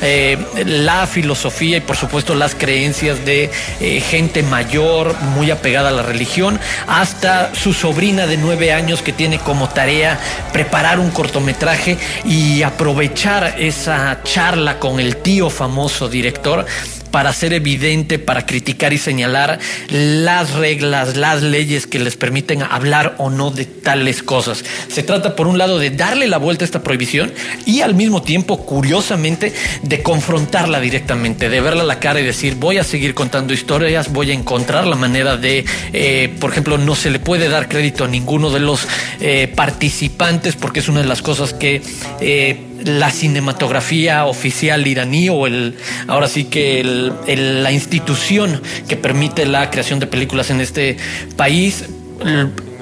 eh, 0.00 0.38
la 0.64 1.06
filosofía 1.06 1.78
y 1.78 1.80
por 1.80 1.96
supuesto 1.96 2.34
las 2.34 2.54
creencias 2.54 3.24
de 3.24 3.50
eh, 3.80 4.00
gente 4.00 4.42
mayor 4.42 5.14
muy 5.34 5.50
apegada 5.50 5.88
a 5.88 5.92
la 5.92 6.02
religión, 6.02 6.58
hasta 6.86 7.54
su 7.54 7.72
sobrina 7.72 8.26
de 8.26 8.36
nueve 8.36 8.72
años 8.72 9.02
que 9.02 9.12
tiene 9.12 9.38
como 9.38 9.68
tarea 9.68 10.18
preparar 10.52 10.98
un 10.98 11.10
cortometraje 11.10 11.98
y 12.24 12.62
aprovechar 12.62 13.56
esa 13.58 14.20
charla 14.22 14.78
con 14.78 15.00
el 15.00 15.16
tío 15.16 15.50
famoso 15.50 16.08
director 16.08 16.66
para 17.12 17.30
hacer 17.30 17.52
evidente, 17.52 18.18
para 18.18 18.46
criticar 18.46 18.92
y 18.92 18.98
señalar 18.98 19.60
las 19.88 20.54
reglas, 20.54 21.16
las 21.16 21.42
leyes 21.42 21.86
que 21.86 22.00
les 22.00 22.16
permiten 22.16 22.62
hablar 22.62 23.14
o 23.18 23.30
no 23.30 23.52
de 23.52 23.66
tales 23.66 24.22
cosas. 24.22 24.64
Se 24.88 25.04
trata, 25.04 25.36
por 25.36 25.46
un 25.46 25.58
lado, 25.58 25.78
de 25.78 25.90
darle 25.90 26.26
la 26.26 26.38
vuelta 26.38 26.64
a 26.64 26.66
esta 26.66 26.82
prohibición 26.82 27.32
y 27.66 27.82
al 27.82 27.94
mismo 27.94 28.22
tiempo, 28.22 28.66
curiosamente, 28.66 29.52
de 29.82 30.02
confrontarla 30.02 30.80
directamente, 30.80 31.48
de 31.48 31.60
verla 31.60 31.82
a 31.82 31.86
la 31.86 32.00
cara 32.00 32.20
y 32.20 32.24
decir, 32.24 32.56
voy 32.56 32.78
a 32.78 32.84
seguir 32.84 33.14
contando 33.14 33.52
historias, 33.52 34.12
voy 34.12 34.30
a 34.30 34.34
encontrar 34.34 34.86
la 34.86 34.96
manera 34.96 35.36
de, 35.36 35.64
eh, 35.92 36.34
por 36.40 36.50
ejemplo, 36.50 36.78
no 36.78 36.94
se 36.94 37.10
le 37.10 37.18
puede 37.18 37.48
dar 37.48 37.68
crédito 37.68 38.04
a 38.04 38.08
ninguno 38.08 38.50
de 38.50 38.60
los 38.60 38.88
eh, 39.20 39.52
participantes 39.54 40.56
porque 40.56 40.80
es 40.80 40.88
una 40.88 41.02
de 41.02 41.06
las 41.06 41.22
cosas 41.22 41.52
que... 41.52 41.82
Eh, 42.20 42.68
la 42.84 43.10
cinematografía 43.10 44.24
oficial 44.26 44.86
iraní 44.86 45.28
o 45.28 45.46
el 45.46 45.76
ahora 46.06 46.28
sí 46.28 46.44
que 46.44 46.82
la 46.84 47.72
institución 47.72 48.60
que 48.88 48.96
permite 48.96 49.46
la 49.46 49.70
creación 49.70 50.00
de 50.00 50.06
películas 50.06 50.50
en 50.50 50.60
este 50.60 50.96
país 51.36 51.84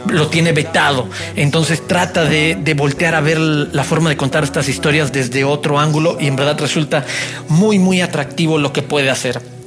lo 0.09 0.29
tiene 0.29 0.53
vetado. 0.53 1.09
Entonces 1.37 1.87
trata 1.87 2.25
de, 2.25 2.57
de, 2.61 2.75
voltear 2.75 3.15
a 3.15 3.21
ver 3.21 3.39
la 3.39 3.85
forma 3.85 4.11
de 4.11 4.17
contar 4.17 4.45
estas 4.45 4.69
historias 4.69 5.13
desde 5.13 5.45
otro 5.45 5.79
ángulo 5.79 6.17
y 6.21 6.27
en 6.27 6.37
verdad 6.37 6.59
resulta 6.59 7.05
muy, 7.49 7.79
muy 7.79 8.01
atractivo 8.01 8.59
lo 8.59 8.73
que 8.73 8.83
puede 8.83 9.11
hacer. 9.11 9.60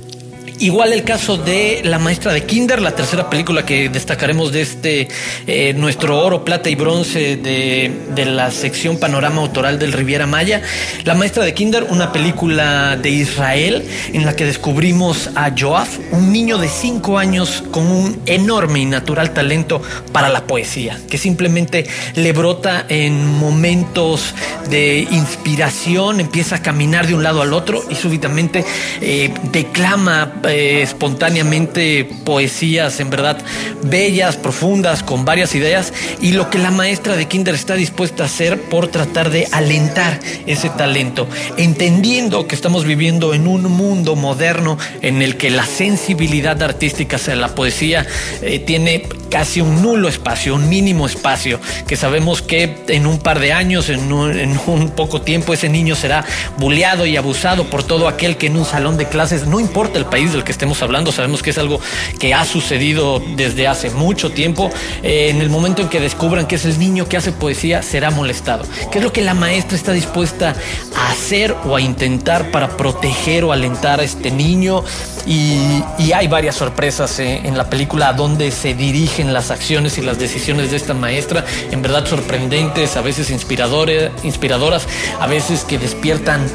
Igual 0.64 0.94
el 0.94 1.04
caso 1.04 1.36
de 1.36 1.82
La 1.84 2.00
Maestra 2.00 2.32
de 2.32 2.46
Kinder, 2.46 2.82
la 2.82 2.96
tercera 2.96 3.30
película 3.30 3.66
que 3.66 3.90
destacaremos 3.90 4.54
de 4.54 4.62
este, 4.62 5.10
eh, 5.46 5.74
nuestro 5.74 6.18
oro, 6.18 6.46
plata 6.46 6.70
y 6.70 6.76
bronce 6.76 7.36
de, 7.36 7.92
de, 8.16 8.26
la 8.26 8.50
sección 8.50 8.98
Panorama 8.98 9.42
Autoral 9.42 9.78
del 9.78 9.92
Riviera 9.92 10.26
Maya. 10.26 10.62
La 11.04 11.16
Maestra 11.16 11.44
de 11.44 11.54
Kinder, 11.54 11.88
una 11.90 12.14
película 12.14 12.96
de 12.96 13.10
Israel 13.10 13.84
en 14.14 14.26
la 14.26 14.38
que 14.38 14.46
descubrimos 14.46 15.32
a 15.36 15.52
Joaf, 15.54 16.00
un 16.14 16.32
niño 16.32 16.58
de 16.58 16.70
5 16.70 17.18
años 17.18 17.62
con 17.70 17.86
un 17.88 18.22
enorme 18.26 18.80
y 18.80 18.86
natural 18.86 19.34
talento 19.34 19.82
para 20.14 20.30
la 20.30 20.48
poesía, 20.48 20.98
que 21.10 21.18
simplemente 21.18 21.86
le 22.16 22.32
brota 22.32 22.86
en 22.88 23.28
momentos 23.38 24.34
de 24.70 25.06
inspiración, 25.12 26.22
empieza 26.22 26.56
a 26.56 26.62
caminar 26.62 27.06
de 27.06 27.16
un 27.16 27.24
lado 27.24 27.42
al 27.42 27.52
otro 27.52 27.84
y 27.90 27.96
súbitamente 27.96 28.64
eh, 29.02 29.34
declama 29.52 30.36
espontáneamente 30.54 32.06
poesías 32.24 33.00
en 33.00 33.10
verdad 33.10 33.38
bellas, 33.84 34.38
profundas, 34.38 35.04
con 35.04 35.26
varias 35.26 35.56
ideas 35.56 35.94
y 36.22 36.32
lo 36.32 36.50
que 36.50 36.60
la 36.60 36.72
maestra 36.72 37.16
de 37.16 37.28
Kinder 37.28 37.56
está 37.56 37.76
dispuesta 37.76 38.24
a 38.24 38.26
hacer 38.28 38.62
por 38.62 38.88
tratar 38.88 39.30
de 39.30 39.48
alentar 39.52 40.20
ese 40.46 40.70
talento, 40.70 41.28
entendiendo 41.58 42.48
que 42.48 42.56
estamos 42.56 42.86
viviendo 42.86 43.34
en 43.34 43.48
un 43.48 43.64
mundo 43.64 44.16
moderno 44.16 44.78
en 45.02 45.22
el 45.22 45.38
que 45.38 45.50
la 45.50 45.66
sensibilidad 45.66 46.62
artística 46.62 47.18
hacia 47.18 47.36
la 47.36 47.56
poesía 47.56 48.06
eh, 48.42 48.60
tiene 48.60 49.08
casi 49.30 49.62
un 49.62 49.82
nulo 49.82 50.10
espacio, 50.10 50.54
un 50.54 50.70
mínimo 50.70 51.08
espacio, 51.08 51.60
que 51.88 51.96
sabemos 51.96 52.44
que 52.44 52.84
en 52.88 53.08
un 53.08 53.18
par 53.18 53.40
de 53.40 53.52
años, 53.52 53.90
en 53.90 54.12
un, 54.14 54.38
en 54.38 54.60
un 54.68 54.92
poco 54.92 55.22
tiempo, 55.22 55.54
ese 55.54 55.70
niño 55.70 55.96
será 55.96 56.24
bulleado 56.58 57.08
y 57.08 57.18
abusado 57.18 57.66
por 57.66 57.84
todo 57.84 58.08
aquel 58.08 58.38
que 58.38 58.48
en 58.48 58.58
un 58.58 58.66
salón 58.66 58.96
de 58.96 59.08
clases, 59.08 59.48
no 59.48 59.60
importa 59.60 59.98
el 59.98 60.06
país 60.06 60.33
del 60.34 60.44
que 60.44 60.52
estemos 60.52 60.82
hablando, 60.82 61.12
sabemos 61.12 61.42
que 61.42 61.52
es 61.52 61.58
algo 61.58 61.80
que 62.20 62.34
ha 62.34 62.46
sucedido 62.46 63.22
desde 63.36 63.68
hace 63.68 63.90
mucho 63.92 64.32
tiempo. 64.32 64.70
Eh, 65.02 65.30
en 65.30 65.42
el 65.42 65.50
momento 65.50 65.82
en 65.82 65.90
que 65.90 66.00
descubran 66.00 66.48
que 66.48 66.56
es 66.56 66.66
el 66.66 66.78
niño 66.78 67.08
que 67.08 67.18
hace 67.18 67.32
poesía, 67.32 67.82
será 67.82 68.12
molestado. 68.12 68.66
¿Qué 68.92 68.98
es 68.98 69.04
lo 69.04 69.14
que 69.14 69.22
la 69.22 69.34
maestra 69.34 69.78
está 69.78 69.92
dispuesta 69.92 70.56
a 70.96 71.12
hacer 71.12 71.56
o 71.66 71.76
a 71.76 71.82
intentar 71.82 72.52
para 72.52 72.76
proteger 72.76 73.44
o 73.44 73.52
alentar 73.52 74.00
a 74.00 74.04
este 74.04 74.32
niño? 74.32 74.84
Y, 75.26 75.84
hay 76.14 76.28
varias 76.28 76.56
sorpresas 76.56 77.20
eh, 77.20 77.42
en 77.44 77.58
la 77.58 77.70
película 77.70 78.10
a 78.10 78.14
donde 78.14 78.52
se 78.52 78.76
dirigen 78.76 79.34
las 79.34 79.50
acciones 79.50 79.98
y 79.98 80.02
las 80.02 80.20
decisiones 80.20 80.70
de 80.70 80.78
esta 80.78 80.94
maestra, 80.94 81.44
en 81.72 81.82
verdad 81.82 82.06
sorprendentes, 82.06 82.98
a 82.98 83.02
veces 83.02 83.32
inspiradoras, 83.32 84.88
a 85.20 85.28
veces 85.28 85.64
que 85.64 85.80
despiertan 85.80 86.46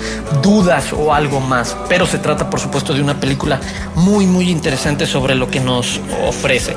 dudas 0.43 0.93
o 0.93 1.13
algo 1.13 1.41
más. 1.41 1.77
Pero 1.89 2.07
se 2.07 2.19
trata, 2.19 2.49
por 2.49 2.61
supuesto, 2.61 2.95
de 2.95 3.03
una 3.03 3.19
película 3.19 3.61
muy, 3.97 4.27
muy 4.27 4.49
interesante 4.51 5.07
sobre 5.07 5.35
lo 5.35 5.51
que 5.51 5.61
nos 5.61 6.01
ofrece. 6.27 6.77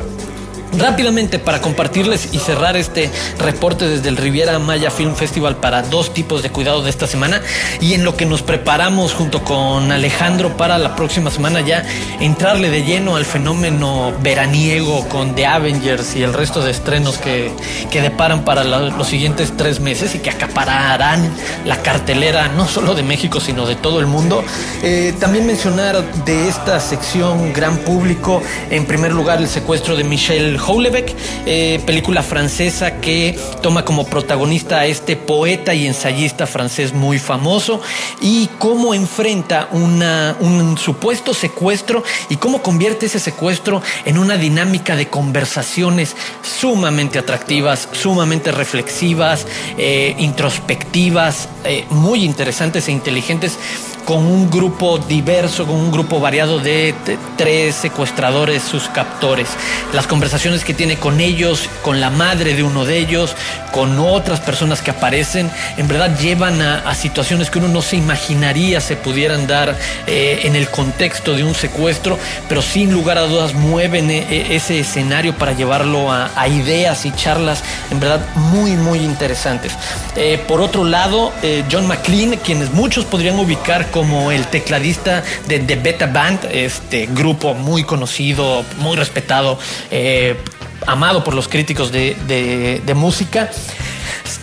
Rápidamente, 0.78 1.38
para 1.38 1.62
compartirles 1.62 2.30
y 2.32 2.40
cerrar 2.40 2.78
este 2.78 3.10
reporte 3.40 3.88
desde 3.88 4.08
el 4.08 4.16
Riviera 4.16 4.58
Maya 4.58 4.90
Film 4.90 5.16
Festival 5.16 5.58
para 5.58 5.82
dos 5.82 6.14
tipos 6.14 6.44
de 6.44 6.50
cuidado 6.50 6.82
de 6.82 6.90
esta 6.90 7.08
semana 7.08 7.42
y 7.82 7.94
en 7.94 8.06
lo 8.06 8.16
que 8.16 8.26
nos 8.26 8.42
preparamos 8.42 9.14
junto 9.14 9.44
con 9.44 9.92
Alejandro 9.92 10.56
para 10.56 10.78
la 10.78 10.96
próxima 10.96 11.30
semana 11.30 11.60
ya 11.60 11.84
entrarle 12.22 12.70
de 12.70 12.84
lleno 12.84 13.18
al 13.18 13.26
fenómeno 13.26 14.14
veraniego 14.22 15.08
con 15.10 15.36
The 15.36 15.46
Avengers 15.46 16.16
y 16.16 16.24
el 16.24 16.34
resto 16.34 16.64
de 16.64 16.72
estrenos 16.72 17.18
que, 17.18 17.52
que 17.90 18.02
deparan 18.02 18.46
para 18.46 18.64
los 18.64 19.08
siguientes 19.08 19.54
tres 19.58 19.82
meses 19.82 20.16
y 20.16 20.20
que 20.20 20.30
acapararán 20.30 21.30
la 21.66 21.82
cartelera 21.82 22.48
no 22.48 22.68
solo 22.68 22.96
de 22.96 23.04
México 23.04 23.42
sino 23.42 23.66
de 23.66 23.76
todo 23.76 24.00
el 24.00 24.08
mundo. 24.08 24.44
Eh, 24.84 25.14
también 25.20 25.46
mencionar 25.46 26.02
de 26.24 26.48
esta 26.48 26.80
sección 26.80 27.52
gran 27.54 27.78
público, 27.80 28.42
en 28.70 28.86
primer 28.86 29.12
lugar 29.12 29.40
el 29.40 29.50
secuestro 29.50 29.98
de 29.98 30.04
Michelle 30.06 30.61
Houellebecq, 30.62 31.14
eh, 31.46 31.82
película 31.86 32.24
francesa 32.24 33.02
que 33.02 33.38
toma 33.62 33.84
como 33.84 34.06
protagonista 34.06 34.80
a 34.80 34.86
este 34.86 35.16
poeta 35.16 35.74
y 35.74 35.88
ensayista 35.88 36.48
francés 36.48 36.94
muy 36.94 37.20
famoso 37.20 37.82
y 38.22 38.48
cómo 38.60 38.94
enfrenta 38.94 39.68
un 39.72 40.78
supuesto 40.78 41.34
secuestro 41.34 42.04
y 42.30 42.38
cómo 42.38 42.62
convierte 42.62 43.08
ese 43.08 43.20
secuestro 43.20 43.82
en 44.06 44.18
una 44.18 44.38
dinámica 44.38 44.96
de 44.96 45.08
conversaciones 45.08 46.16
sumamente 46.42 47.20
atractivas, 47.20 47.90
sumamente 47.92 48.52
reflexivas, 48.52 49.48
eh, 49.78 50.16
introspectivas, 50.20 51.50
eh, 51.64 51.86
muy 51.90 52.24
interesantes 52.24 52.88
e 52.88 52.92
inteligentes 52.92 53.58
con 54.06 54.26
un 54.26 54.50
grupo 54.50 54.98
diverso, 54.98 55.66
con 55.66 55.76
un 55.76 55.92
grupo 55.92 56.20
variado 56.20 56.60
de 56.60 56.94
tres 57.38 57.76
secuestradores, 57.76 58.64
sus 58.64 58.90
captores. 58.90 59.48
Las 59.94 60.08
conversaciones 60.08 60.64
que 60.64 60.74
tiene 60.74 60.98
con 60.98 61.20
ellos, 61.20 61.70
con 61.82 62.00
la 62.00 62.10
madre 62.10 62.54
de 62.54 62.64
uno 62.64 62.86
de 62.86 62.98
ellos, 62.98 63.36
con 63.72 64.00
otras 64.00 64.40
personas 64.40 64.82
que 64.82 64.92
aparecen, 64.92 65.50
en 65.78 65.88
verdad 65.88 66.18
llevan 66.18 66.62
a, 66.62 66.94
situaciones 66.96 67.50
que 67.50 67.60
uno 67.60 67.70
no 67.70 67.82
se 67.82 67.96
imaginaría 67.96 68.82
se 68.82 68.96
pudieran 68.96 69.48
dar 69.48 69.76
eh, 70.08 70.42
en 70.44 70.56
el 70.56 70.70
contexto 70.70 71.36
de 71.36 71.44
un 71.44 71.56
secuestro, 71.56 72.18
pero 72.48 72.62
sin 72.62 72.92
lugar 72.92 73.18
a 73.18 73.22
dudas 73.22 73.54
mueven 73.54 74.12
eh, 74.12 74.48
ese 74.52 74.80
escenario 74.80 75.34
para 75.36 75.54
llevarlo 75.54 76.12
a, 76.12 76.30
ideas 76.48 77.06
y 77.06 77.12
charlas, 77.12 77.64
en 77.92 78.00
verdad 78.00 78.20
muy, 78.36 78.72
muy 78.72 79.00
interesantes. 79.00 79.74
Eh, 80.16 80.44
por 80.48 80.60
otro 80.60 80.84
lado, 80.84 81.32
John 81.72 81.88
McLean, 81.88 82.38
quienes 82.44 82.72
muchos 82.72 83.06
podrían 83.06 83.40
ubicar 83.40 83.91
como 83.92 84.32
el 84.32 84.48
tecladista 84.48 85.24
de 85.48 85.60
The 85.60 85.76
Beta 85.76 86.08
Band, 86.08 86.46
este 86.52 87.08
grupo 87.08 87.54
muy 87.54 87.84
conocido, 87.84 88.66
muy 88.78 88.96
respetado, 88.96 89.60
eh, 89.92 90.36
amado 90.88 91.24
por 91.24 91.34
los 91.34 91.48
críticos 91.48 91.92
de, 91.92 92.82
de 92.84 92.94
música. 92.94 93.52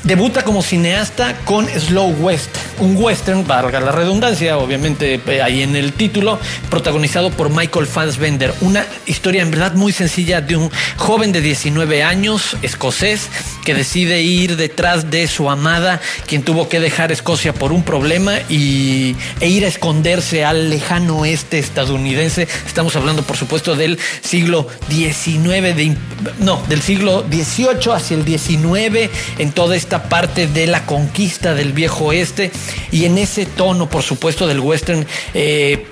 Debuta 0.04 0.42
como 0.42 0.62
cineasta 0.62 1.36
con 1.44 1.68
Slow 1.68 2.10
West, 2.20 2.48
un 2.78 2.96
western, 2.96 3.46
valga 3.46 3.80
la 3.80 3.92
redundancia, 3.92 4.56
obviamente 4.56 5.20
eh, 5.26 5.42
ahí 5.42 5.62
en 5.62 5.76
el 5.76 5.92
título, 5.92 6.38
protagonizado 6.70 7.30
por 7.30 7.50
Michael 7.50 7.86
Fassbender. 7.86 8.54
Una 8.60 8.86
historia 9.06 9.42
en 9.42 9.50
verdad 9.50 9.74
muy 9.74 9.92
sencilla 9.92 10.40
de 10.40 10.56
un 10.56 10.70
joven 10.96 11.32
de 11.32 11.40
19 11.40 12.02
años, 12.02 12.56
escocés, 12.62 13.28
que 13.64 13.74
decide 13.74 14.22
ir 14.22 14.56
detrás 14.56 15.10
de 15.10 15.26
su 15.26 15.50
amada, 15.50 16.00
quien 16.26 16.42
tuvo 16.42 16.68
que 16.68 16.80
dejar 16.80 17.12
Escocia 17.12 17.52
por 17.52 17.72
un 17.72 17.82
problema 17.82 18.34
y, 18.48 19.14
e 19.40 19.48
ir 19.48 19.64
a 19.64 19.68
esconderse 19.68 20.44
al 20.44 20.70
lejano 20.70 21.18
oeste 21.18 21.58
estadounidense. 21.58 22.48
Estamos 22.66 22.96
hablando, 22.96 23.22
por 23.22 23.36
supuesto, 23.36 23.76
del 23.76 23.98
siglo 24.22 24.68
XIX, 24.88 25.76
de, 25.76 25.96
no, 26.38 26.62
del 26.68 26.80
siglo 26.80 27.26
XVIII 27.28 27.92
hacia 27.92 28.16
el 28.16 28.24
XIX, 28.24 29.10
en 29.38 29.47
toda 29.52 29.76
esta 29.76 30.04
parte 30.04 30.46
de 30.46 30.66
la 30.66 30.86
conquista 30.86 31.54
del 31.54 31.72
viejo 31.72 32.06
oeste 32.06 32.50
y 32.90 33.04
en 33.04 33.18
ese 33.18 33.46
tono, 33.46 33.88
por 33.88 34.02
supuesto, 34.02 34.46
del 34.46 34.60
western. 34.60 35.06
Eh, 35.34 35.86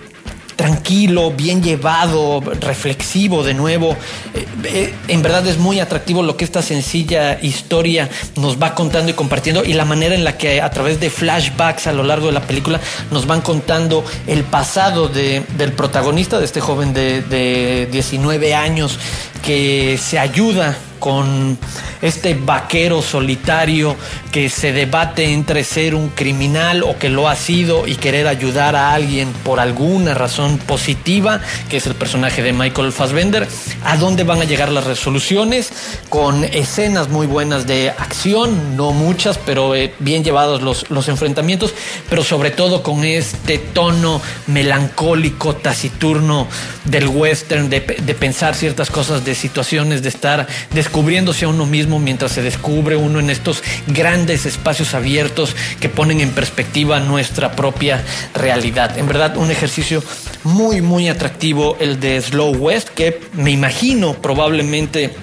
tranquilo, 0.57 1.31
bien 1.33 1.63
llevado, 1.63 2.41
reflexivo 2.61 3.45
de 3.45 3.55
nuevo. 3.55 3.95
Eh, 4.35 4.47
eh, 4.65 4.95
en 5.09 5.23
verdad 5.23 5.47
es 5.47 5.59
muy 5.59 5.79
atractivo 5.81 6.23
lo 6.23 6.37
que 6.37 6.45
esta 6.45 6.63
sencilla 6.63 7.39
historia 7.41 8.09
nos 8.37 8.61
va 8.61 8.75
contando 8.75 9.11
y 9.11 9.15
compartiendo 9.15 9.65
y 9.65 9.75
la 9.75 9.85
manera 9.85 10.15
en 10.15 10.25
la 10.25 10.39
que 10.39 10.63
a 10.63 10.71
través 10.71 10.99
de 10.99 11.11
flashbacks 11.11 11.87
a 11.87 11.93
lo 11.93 12.03
largo 12.03 12.29
de 12.29 12.33
la 12.33 12.41
película 12.41 12.81
nos 13.11 13.27
van 13.27 13.43
contando 13.43 14.05
el 14.27 14.45
pasado 14.45 15.09
del 15.09 15.73
protagonista, 15.77 16.39
de 16.39 16.47
este 16.47 16.61
joven 16.61 16.95
de, 16.95 17.21
de 17.23 17.87
19 17.93 18.55
años 18.55 18.99
que 19.45 19.99
se 20.03 20.19
ayuda 20.19 20.77
con 21.07 21.57
este 22.03 22.35
vaquero 22.35 23.01
solitario 23.01 23.95
que 24.33 24.51
se 24.51 24.73
debate 24.73 25.33
entre 25.33 25.63
ser 25.63 25.95
un 25.95 26.09
criminal 26.09 26.83
o 26.83 26.99
que 26.99 27.09
lo 27.11 27.29
ha 27.29 27.37
sido 27.37 27.87
y 27.87 27.95
querer 27.95 28.27
ayudar 28.27 28.75
a 28.75 28.93
alguien 28.93 29.33
por 29.45 29.61
alguna 29.61 30.15
razón 30.15 30.59
positiva, 30.59 31.41
que 31.69 31.77
es 31.77 31.87
el 31.87 31.95
personaje 31.95 32.43
de 32.43 32.53
Michael 32.53 32.91
Fassbender, 32.91 33.47
a 33.85 33.97
dónde 33.99 34.25
van 34.25 34.41
a 34.41 34.45
llegar 34.47 34.73
las 34.73 34.83
resoluciones, 34.83 35.71
con 36.09 36.43
escenas 36.43 37.09
muy 37.09 37.29
buenas 37.29 37.69
de 37.69 37.91
acción, 37.91 38.77
no 38.77 38.91
muchas, 38.91 39.39
pero 39.39 39.77
eh, 39.77 39.95
bien 40.01 40.25
llevados 40.25 40.61
los, 40.61 40.91
los 40.91 41.09
enfrentamientos, 41.09 41.73
pero 42.11 42.25
sobre 42.25 42.51
todo 42.51 42.83
con 42.83 43.05
este 43.05 43.59
tono 43.59 44.21
melancólico, 44.49 45.55
taciturno 45.55 46.49
del 46.85 47.07
western, 47.07 47.71
de, 47.71 47.81
de 47.81 48.15
pensar 48.15 48.57
ciertas 48.57 48.91
cosas, 48.91 49.25
de 49.25 49.37
situaciones, 49.37 50.03
de 50.03 50.09
estar 50.09 50.49
descubriéndose 50.97 51.45
a 51.45 51.49
uno 51.49 51.67
mismo 51.67 51.99
mientras 51.99 52.33
se 52.33 52.41
descubre 52.41 52.97
uno 52.97 53.21
en 53.21 53.29
estos 53.29 53.63
grandes 53.87 54.47
espacios 54.47 54.95
abiertos 54.95 55.55
que 55.79 55.91
ponen 55.91 56.23
en 56.23 56.31
perspectiva 56.31 57.01
nuestra 57.01 57.53
propia 57.53 58.03
realidad. 58.33 58.97
En 58.97 59.07
verdad, 59.07 59.37
un 59.37 59.51
ejercicio 59.51 60.03
muy, 60.43 60.81
muy 60.81 61.09
atractivo 61.09 61.77
el 61.81 62.01
de 62.01 62.19
Slow 62.23 62.57
West, 62.57 62.89
que 62.89 63.21
me 63.35 63.51
imagino 63.51 64.15
probablemente 64.15 65.15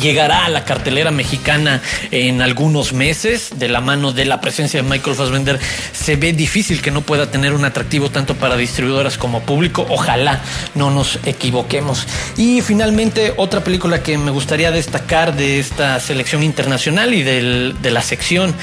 llegará 0.00 0.46
a 0.46 0.48
la 0.48 0.64
cartelera 0.64 1.10
mexicana 1.10 1.82
en 2.10 2.42
algunos 2.42 2.92
meses 2.92 3.50
de 3.56 3.68
la 3.68 3.80
mano 3.80 4.12
de 4.12 4.24
la 4.24 4.40
presencia 4.40 4.82
de 4.82 4.88
Michael 4.88 5.16
Fassbender. 5.16 5.58
Se 5.92 6.16
ve 6.16 6.32
difícil 6.32 6.80
que 6.80 6.90
no 6.90 7.02
pueda 7.02 7.30
tener 7.30 7.52
un 7.52 7.64
atractivo 7.64 8.10
tanto 8.10 8.34
para 8.34 8.56
distribuidoras 8.56 9.18
como 9.18 9.40
público. 9.42 9.86
Ojalá 9.88 10.40
no 10.74 10.90
nos 10.90 11.18
equivoquemos. 11.24 12.06
Y 12.36 12.60
finalmente 12.60 13.34
otra 13.36 13.62
película 13.64 14.02
que 14.02 14.18
me 14.18 14.30
gustaría 14.30 14.70
destacar 14.70 15.36
de 15.36 15.58
esta 15.58 16.00
selección 16.00 16.42
internacional 16.42 17.14
y 17.14 17.22
de 17.22 17.90
la 17.90 18.02
sección 18.02 18.54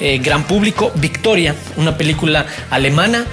eh, 0.00 0.18
Gran 0.18 0.44
Público, 0.44 0.92
Victoria, 0.94 1.54
una 1.76 1.96
película 1.96 2.46
alemana 2.70 3.24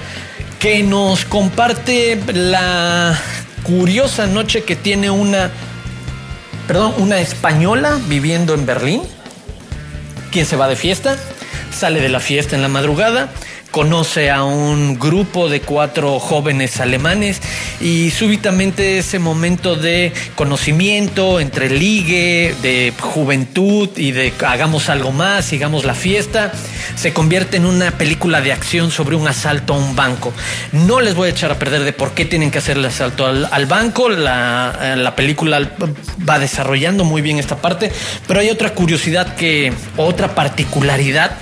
que 0.58 0.82
nos 0.82 1.24
comparte 1.24 2.18
la 2.32 3.18
curiosa 3.62 4.26
noche 4.26 4.62
que 4.62 4.76
tiene 4.76 5.10
una 5.10 5.50
perdón, 6.66 6.94
una 6.98 7.18
española 7.20 7.98
viviendo 8.08 8.54
en 8.54 8.66
Berlín, 8.66 9.02
quien 10.30 10.46
se 10.46 10.56
va 10.56 10.68
de 10.68 10.76
fiesta, 10.76 11.16
sale 11.70 12.00
de 12.00 12.08
la 12.08 12.20
fiesta 12.20 12.56
en 12.56 12.62
la 12.62 12.68
madrugada, 12.68 13.30
conoce 13.70 14.30
a 14.30 14.44
un 14.44 14.98
grupo 14.98 15.48
de 15.48 15.60
cuatro 15.60 16.18
jóvenes 16.18 16.80
alemanes 16.80 17.40
y 17.80 18.10
súbitamente 18.10 18.98
ese 18.98 19.18
momento 19.18 19.76
de 19.76 20.12
conocimiento 20.34 21.40
entre 21.40 21.68
ligue, 21.70 22.54
de 22.62 22.92
juventud 22.98 23.90
y 23.96 24.12
de 24.12 24.32
hagamos 24.46 24.88
algo 24.88 25.12
más, 25.12 25.44
sigamos 25.44 25.84
la 25.84 25.94
fiesta, 25.94 26.52
se 26.94 27.12
convierte 27.12 27.56
en 27.58 27.66
una 27.66 27.90
película 27.92 28.40
de 28.40 28.52
acción 28.52 28.90
sobre 28.90 29.16
un 29.16 29.28
asalto 29.28 29.74
a 29.74 29.78
un 29.78 29.94
banco. 29.94 30.32
No 30.72 31.00
les 31.00 31.14
voy 31.14 31.28
a 31.28 31.32
echar 31.32 31.50
a 31.50 31.58
perder 31.58 31.84
de 31.84 31.92
por 31.92 32.12
qué 32.12 32.24
tienen 32.24 32.50
que 32.50 32.58
hacer 32.58 32.78
el 32.78 32.84
asalto 32.84 33.26
al, 33.26 33.66
banco, 33.66 34.08
la, 34.08 34.96
la 34.96 35.16
película 35.16 35.70
va 36.28 36.38
desarrollando 36.38 37.04
muy 37.04 37.22
bien 37.22 37.38
esta 37.38 37.56
parte, 37.56 37.92
pero 38.26 38.40
hay 38.40 38.50
otra 38.50 38.74
curiosidad 38.74 39.34
que, 39.34 39.72
otra 39.96 40.34
particularidad 40.34 41.36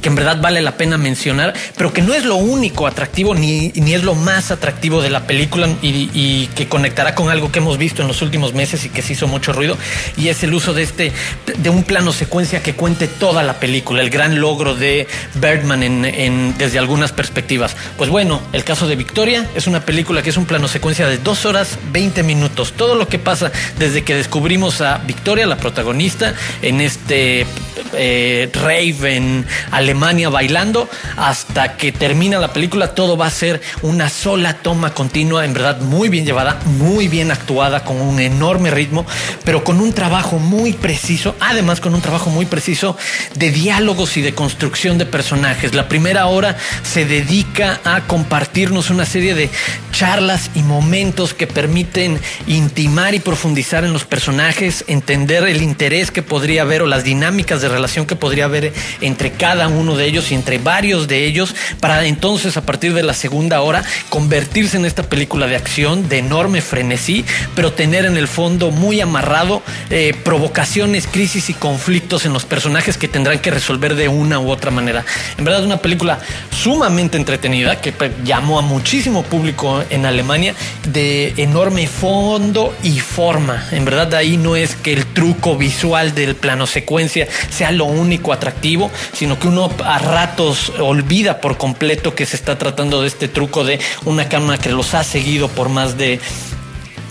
que 0.00 0.08
en 0.08 0.14
verdad 0.14 0.40
vale 0.40 0.62
la 0.62 0.76
pena 0.76 0.98
mencionar, 0.98 1.54
pero 1.76 1.92
que 1.92 2.02
no 2.02 2.14
es 2.14 2.24
lo 2.24 2.36
único 2.36 2.86
atractivo 2.86 3.34
ni, 3.34 3.68
ni 3.74 3.94
es 3.94 4.02
lo 4.02 4.14
más 4.14 4.50
atractivo 4.50 5.02
de 5.02 5.10
la 5.10 5.26
película 5.26 5.68
y, 5.82 6.48
que 6.54 6.68
conectará 6.68 7.14
con 7.14 7.30
algo 7.30 7.52
que 7.52 7.58
hemos 7.58 7.78
visto 7.78 8.02
en 8.02 8.08
los 8.08 8.22
últimos 8.22 8.54
meses 8.54 8.84
y 8.84 8.88
que 8.88 9.02
se 9.02 9.12
hizo 9.12 9.26
mucho 9.26 9.52
ruido, 9.52 9.76
y 10.16 10.28
es 10.28 10.42
el 10.42 10.54
uso 10.54 10.72
de 10.72 10.82
este, 10.82 11.12
de 11.56 11.70
un 11.70 11.84
plano 11.84 12.12
secuencia 12.12 12.62
que 12.62 12.74
cuente 12.74 13.06
toda 13.06 13.42
la 13.42 13.60
película, 13.60 14.02
el 14.02 14.10
gran 14.10 14.40
logro 14.40 14.74
de 14.74 15.06
Birdman 15.34 15.82
en, 15.82 16.56
desde 16.58 16.78
algunas 16.78 17.12
perspectivas. 17.12 17.76
Pues 17.96 18.10
bueno, 18.10 18.40
el 18.52 18.64
caso 18.64 18.88
de 18.88 18.96
Victoria 18.96 19.46
es 19.54 19.66
una 19.66 19.80
película 19.84 20.22
que 20.22 20.30
es 20.30 20.36
un 20.36 20.46
plano 20.46 20.68
secuencia 20.68 21.06
de 21.06 21.18
dos 21.18 21.44
horas 21.46 21.78
20 21.92 22.22
minutos. 22.22 22.72
Todo 22.72 22.94
lo 22.94 23.08
que 23.08 23.18
pasa 23.18 23.52
desde 23.78 24.02
que 24.02 24.14
descubrimos 24.14 24.80
a 24.80 24.98
Victoria, 24.98 25.46
la 25.46 25.56
protagonista, 25.56 26.34
en 26.62 26.80
este 26.80 27.46
eh, 27.94 28.48
rave 28.54 29.16
en 29.16 29.46
Alemania 29.90 30.28
bailando 30.28 30.88
hasta 31.16 31.76
que 31.76 31.90
termina 31.90 32.38
la 32.38 32.52
película. 32.52 32.94
Todo 32.94 33.16
va 33.16 33.26
a 33.26 33.30
ser 33.30 33.60
una 33.82 34.08
sola 34.08 34.54
toma 34.54 34.94
continua, 34.94 35.44
en 35.44 35.52
verdad 35.52 35.80
muy 35.80 36.08
bien 36.08 36.24
llevada, 36.24 36.60
muy 36.78 37.08
bien 37.08 37.32
actuada, 37.32 37.82
con 37.82 38.00
un 38.00 38.20
enorme 38.20 38.70
ritmo, 38.70 39.04
pero 39.44 39.64
con 39.64 39.80
un 39.80 39.92
trabajo 39.92 40.38
muy 40.38 40.74
preciso, 40.74 41.34
además 41.40 41.80
con 41.80 41.92
un 41.92 42.00
trabajo 42.00 42.30
muy 42.30 42.46
preciso 42.46 42.96
de 43.34 43.50
diálogos 43.50 44.16
y 44.16 44.22
de 44.22 44.32
construcción 44.32 44.96
de 44.96 45.06
personajes. 45.06 45.74
La 45.74 45.88
primera 45.88 46.26
hora 46.26 46.56
se 46.84 47.04
dedica 47.04 47.80
a 47.84 48.02
compartirnos 48.02 48.90
una 48.90 49.06
serie 49.06 49.34
de 49.34 49.50
charlas 49.90 50.50
y 50.54 50.62
momentos 50.62 51.34
que 51.34 51.48
permiten 51.48 52.20
intimar 52.46 53.16
y 53.16 53.18
profundizar 53.18 53.84
en 53.84 53.92
los 53.92 54.04
personajes, 54.04 54.84
entender 54.86 55.48
el 55.48 55.62
interés 55.62 56.12
que 56.12 56.22
podría 56.22 56.62
haber 56.62 56.82
o 56.82 56.86
las 56.86 57.02
dinámicas 57.02 57.60
de 57.60 57.68
relación 57.68 58.06
que 58.06 58.14
podría 58.14 58.44
haber 58.44 58.72
entre 59.00 59.32
cada 59.32 59.66
uno 59.66 59.79
de 59.80 60.06
ellos 60.06 60.30
y 60.30 60.34
entre 60.34 60.58
varios 60.58 61.08
de 61.08 61.26
ellos, 61.26 61.54
para 61.80 62.04
entonces 62.04 62.56
a 62.56 62.62
partir 62.62 62.92
de 62.94 63.02
la 63.02 63.14
segunda 63.14 63.62
hora 63.62 63.82
convertirse 64.08 64.76
en 64.76 64.84
esta 64.84 65.02
película 65.02 65.46
de 65.46 65.56
acción 65.56 66.08
de 66.08 66.18
enorme 66.18 66.60
frenesí, 66.60 67.24
pero 67.54 67.72
tener 67.72 68.04
en 68.04 68.16
el 68.16 68.28
fondo 68.28 68.70
muy 68.70 69.00
amarrado 69.00 69.62
eh, 69.88 70.14
provocaciones, 70.22 71.06
crisis 71.06 71.50
y 71.50 71.54
conflictos 71.54 72.26
en 72.26 72.32
los 72.32 72.44
personajes 72.44 72.96
que 72.96 73.08
tendrán 73.08 73.38
que 73.38 73.50
resolver 73.50 73.94
de 73.94 74.08
una 74.08 74.38
u 74.38 74.50
otra 74.50 74.70
manera. 74.70 75.04
En 75.38 75.44
verdad, 75.44 75.64
una 75.64 75.78
película 75.78 76.20
sumamente 76.50 77.16
entretenida 77.16 77.80
que 77.80 77.94
llamó 78.24 78.58
a 78.58 78.62
muchísimo 78.62 79.22
público 79.22 79.82
en 79.90 80.06
Alemania 80.06 80.54
de 80.88 81.34
enorme 81.36 81.86
fondo 81.86 82.74
y 82.82 83.00
forma. 83.00 83.66
En 83.72 83.84
verdad, 83.84 84.14
ahí 84.14 84.36
no 84.36 84.56
es 84.56 84.76
que 84.76 84.92
el 84.92 85.06
truco 85.06 85.56
visual 85.56 86.14
del 86.14 86.36
plano 86.36 86.66
secuencia 86.66 87.26
sea 87.50 87.70
lo 87.70 87.86
único 87.86 88.32
atractivo, 88.32 88.90
sino 89.12 89.38
que 89.38 89.48
uno 89.48 89.69
a 89.84 89.98
ratos 89.98 90.72
olvida 90.78 91.40
por 91.40 91.56
completo 91.56 92.14
que 92.14 92.26
se 92.26 92.36
está 92.36 92.58
tratando 92.58 93.02
de 93.02 93.08
este 93.08 93.28
truco 93.28 93.64
de 93.64 93.80
una 94.04 94.28
cámara 94.28 94.58
que 94.58 94.70
los 94.70 94.94
ha 94.94 95.04
seguido 95.04 95.48
por 95.48 95.68
más 95.68 95.96
de 95.96 96.20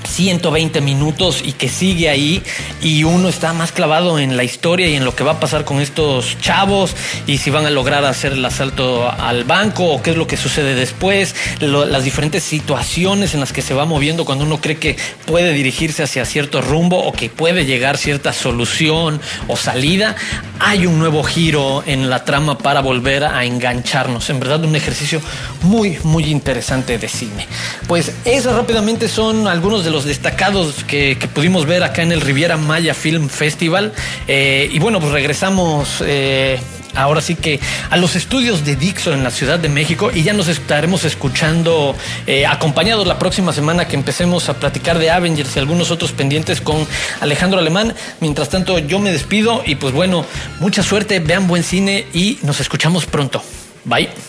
120 0.10 0.82
minutos 0.82 1.42
y 1.46 1.54
que 1.54 1.70
sigue 1.70 2.10
ahí 2.10 2.44
y 2.82 3.04
uno 3.04 3.30
está 3.30 3.54
más 3.54 3.72
clavado 3.72 4.20
en 4.20 4.36
la 4.36 4.44
historia 4.44 4.88
y 4.88 4.96
en 4.96 5.06
lo 5.06 5.16
que 5.16 5.24
va 5.24 5.34
a 5.34 5.40
pasar 5.40 5.66
con 5.66 5.80
estos 5.80 6.38
chavos 6.42 6.96
y 7.28 7.38
si 7.38 7.50
van 7.50 7.66
a 7.66 7.70
lograr 7.70 8.04
hacer 8.06 8.34
el 8.34 8.44
asalto 8.44 9.10
al 9.10 9.44
banco 9.44 9.86
o 9.86 10.02
qué 10.02 10.12
es 10.12 10.18
lo 10.18 10.28
que 10.28 10.38
sucede 10.38 10.76
después, 10.76 11.36
las 11.60 12.04
diferentes 12.04 12.44
situaciones 12.44 13.34
en 13.34 13.40
las 13.40 13.54
que 13.54 13.62
se 13.62 13.74
va 13.74 13.86
moviendo 13.86 14.26
cuando 14.26 14.46
uno 14.46 14.60
cree 14.60 14.78
que 14.78 14.98
puede 15.26 15.54
dirigirse 15.54 16.04
hacia 16.04 16.26
cierto 16.26 16.62
rumbo 16.62 16.98
o 17.04 17.14
que 17.14 17.30
puede 17.30 17.66
llegar 17.66 17.98
cierta 17.98 18.34
solución 18.34 19.22
o 19.48 19.56
salida, 19.56 20.16
hay 20.60 20.86
un 20.86 21.00
nuevo 21.00 21.24
giro 21.24 21.84
en 21.86 22.10
la 22.10 22.26
trama 22.26 22.58
para 22.58 22.82
volver 22.82 23.24
a 23.24 23.46
engancharnos. 23.46 24.30
En 24.30 24.40
verdad 24.40 24.64
un 24.66 24.76
ejercicio 24.76 25.22
muy, 25.62 25.98
muy 26.04 26.26
interesante 26.26 26.98
de 26.98 27.08
cine. 27.08 27.48
Pues 27.88 28.12
eso 28.26 28.56
rápidamente 28.56 29.08
son 29.08 29.48
algunos 29.48 29.84
de 29.84 29.92
los 29.92 29.99
destacados 30.06 30.84
que, 30.84 31.18
pudimos 31.34 31.66
ver 31.66 31.84
acá 31.84 32.02
en 32.02 32.12
el 32.12 32.22
Riviera 32.22 32.58
Maya 32.58 32.94
Film 32.94 33.30
Festival. 33.30 33.94
Eh, 34.28 34.70
y 34.72 34.80
bueno, 34.80 35.00
pues 35.00 35.12
regresamos. 35.12 36.04
Eh, 36.06 36.60
ahora 36.96 37.22
sí 37.22 37.36
que 37.36 37.60
a 37.90 37.98
los 37.98 38.16
estudios 38.16 38.66
de 38.66 38.76
Dixon 38.76 39.14
en 39.14 39.24
la 39.24 39.32
Ciudad 39.32 39.60
de 39.60 39.70
México 39.70 40.12
y 40.14 40.24
ya 40.24 40.34
nos 40.34 40.48
estaremos 40.48 41.06
escuchando 41.06 41.96
eh, 42.28 42.46
acompañados 42.46 43.08
la 43.08 43.20
próxima 43.20 43.54
semana 43.54 43.88
que 43.88 43.96
empecemos 43.96 44.50
a 44.50 44.56
platicar 44.56 44.98
de 44.98 45.12
Avengers 45.12 45.56
y 45.56 45.60
algunos 45.60 45.92
otros 45.92 46.12
pendientes 46.12 46.62
con 46.62 46.88
Alejandro 47.22 47.60
Alemán. 47.60 47.94
Mientras 48.20 48.50
tanto 48.50 48.80
yo 48.80 49.00
me 49.00 49.12
despido 49.12 49.64
y 49.66 49.76
pues 49.76 49.94
bueno, 49.94 50.26
mucha 50.60 50.84
suerte, 50.84 51.20
vean 51.20 51.48
buen 51.48 51.64
cine 51.64 52.06
y 52.14 52.40
nos 52.44 52.60
escuchamos 52.60 53.06
pronto. 53.06 53.44
Bye. 53.86 54.29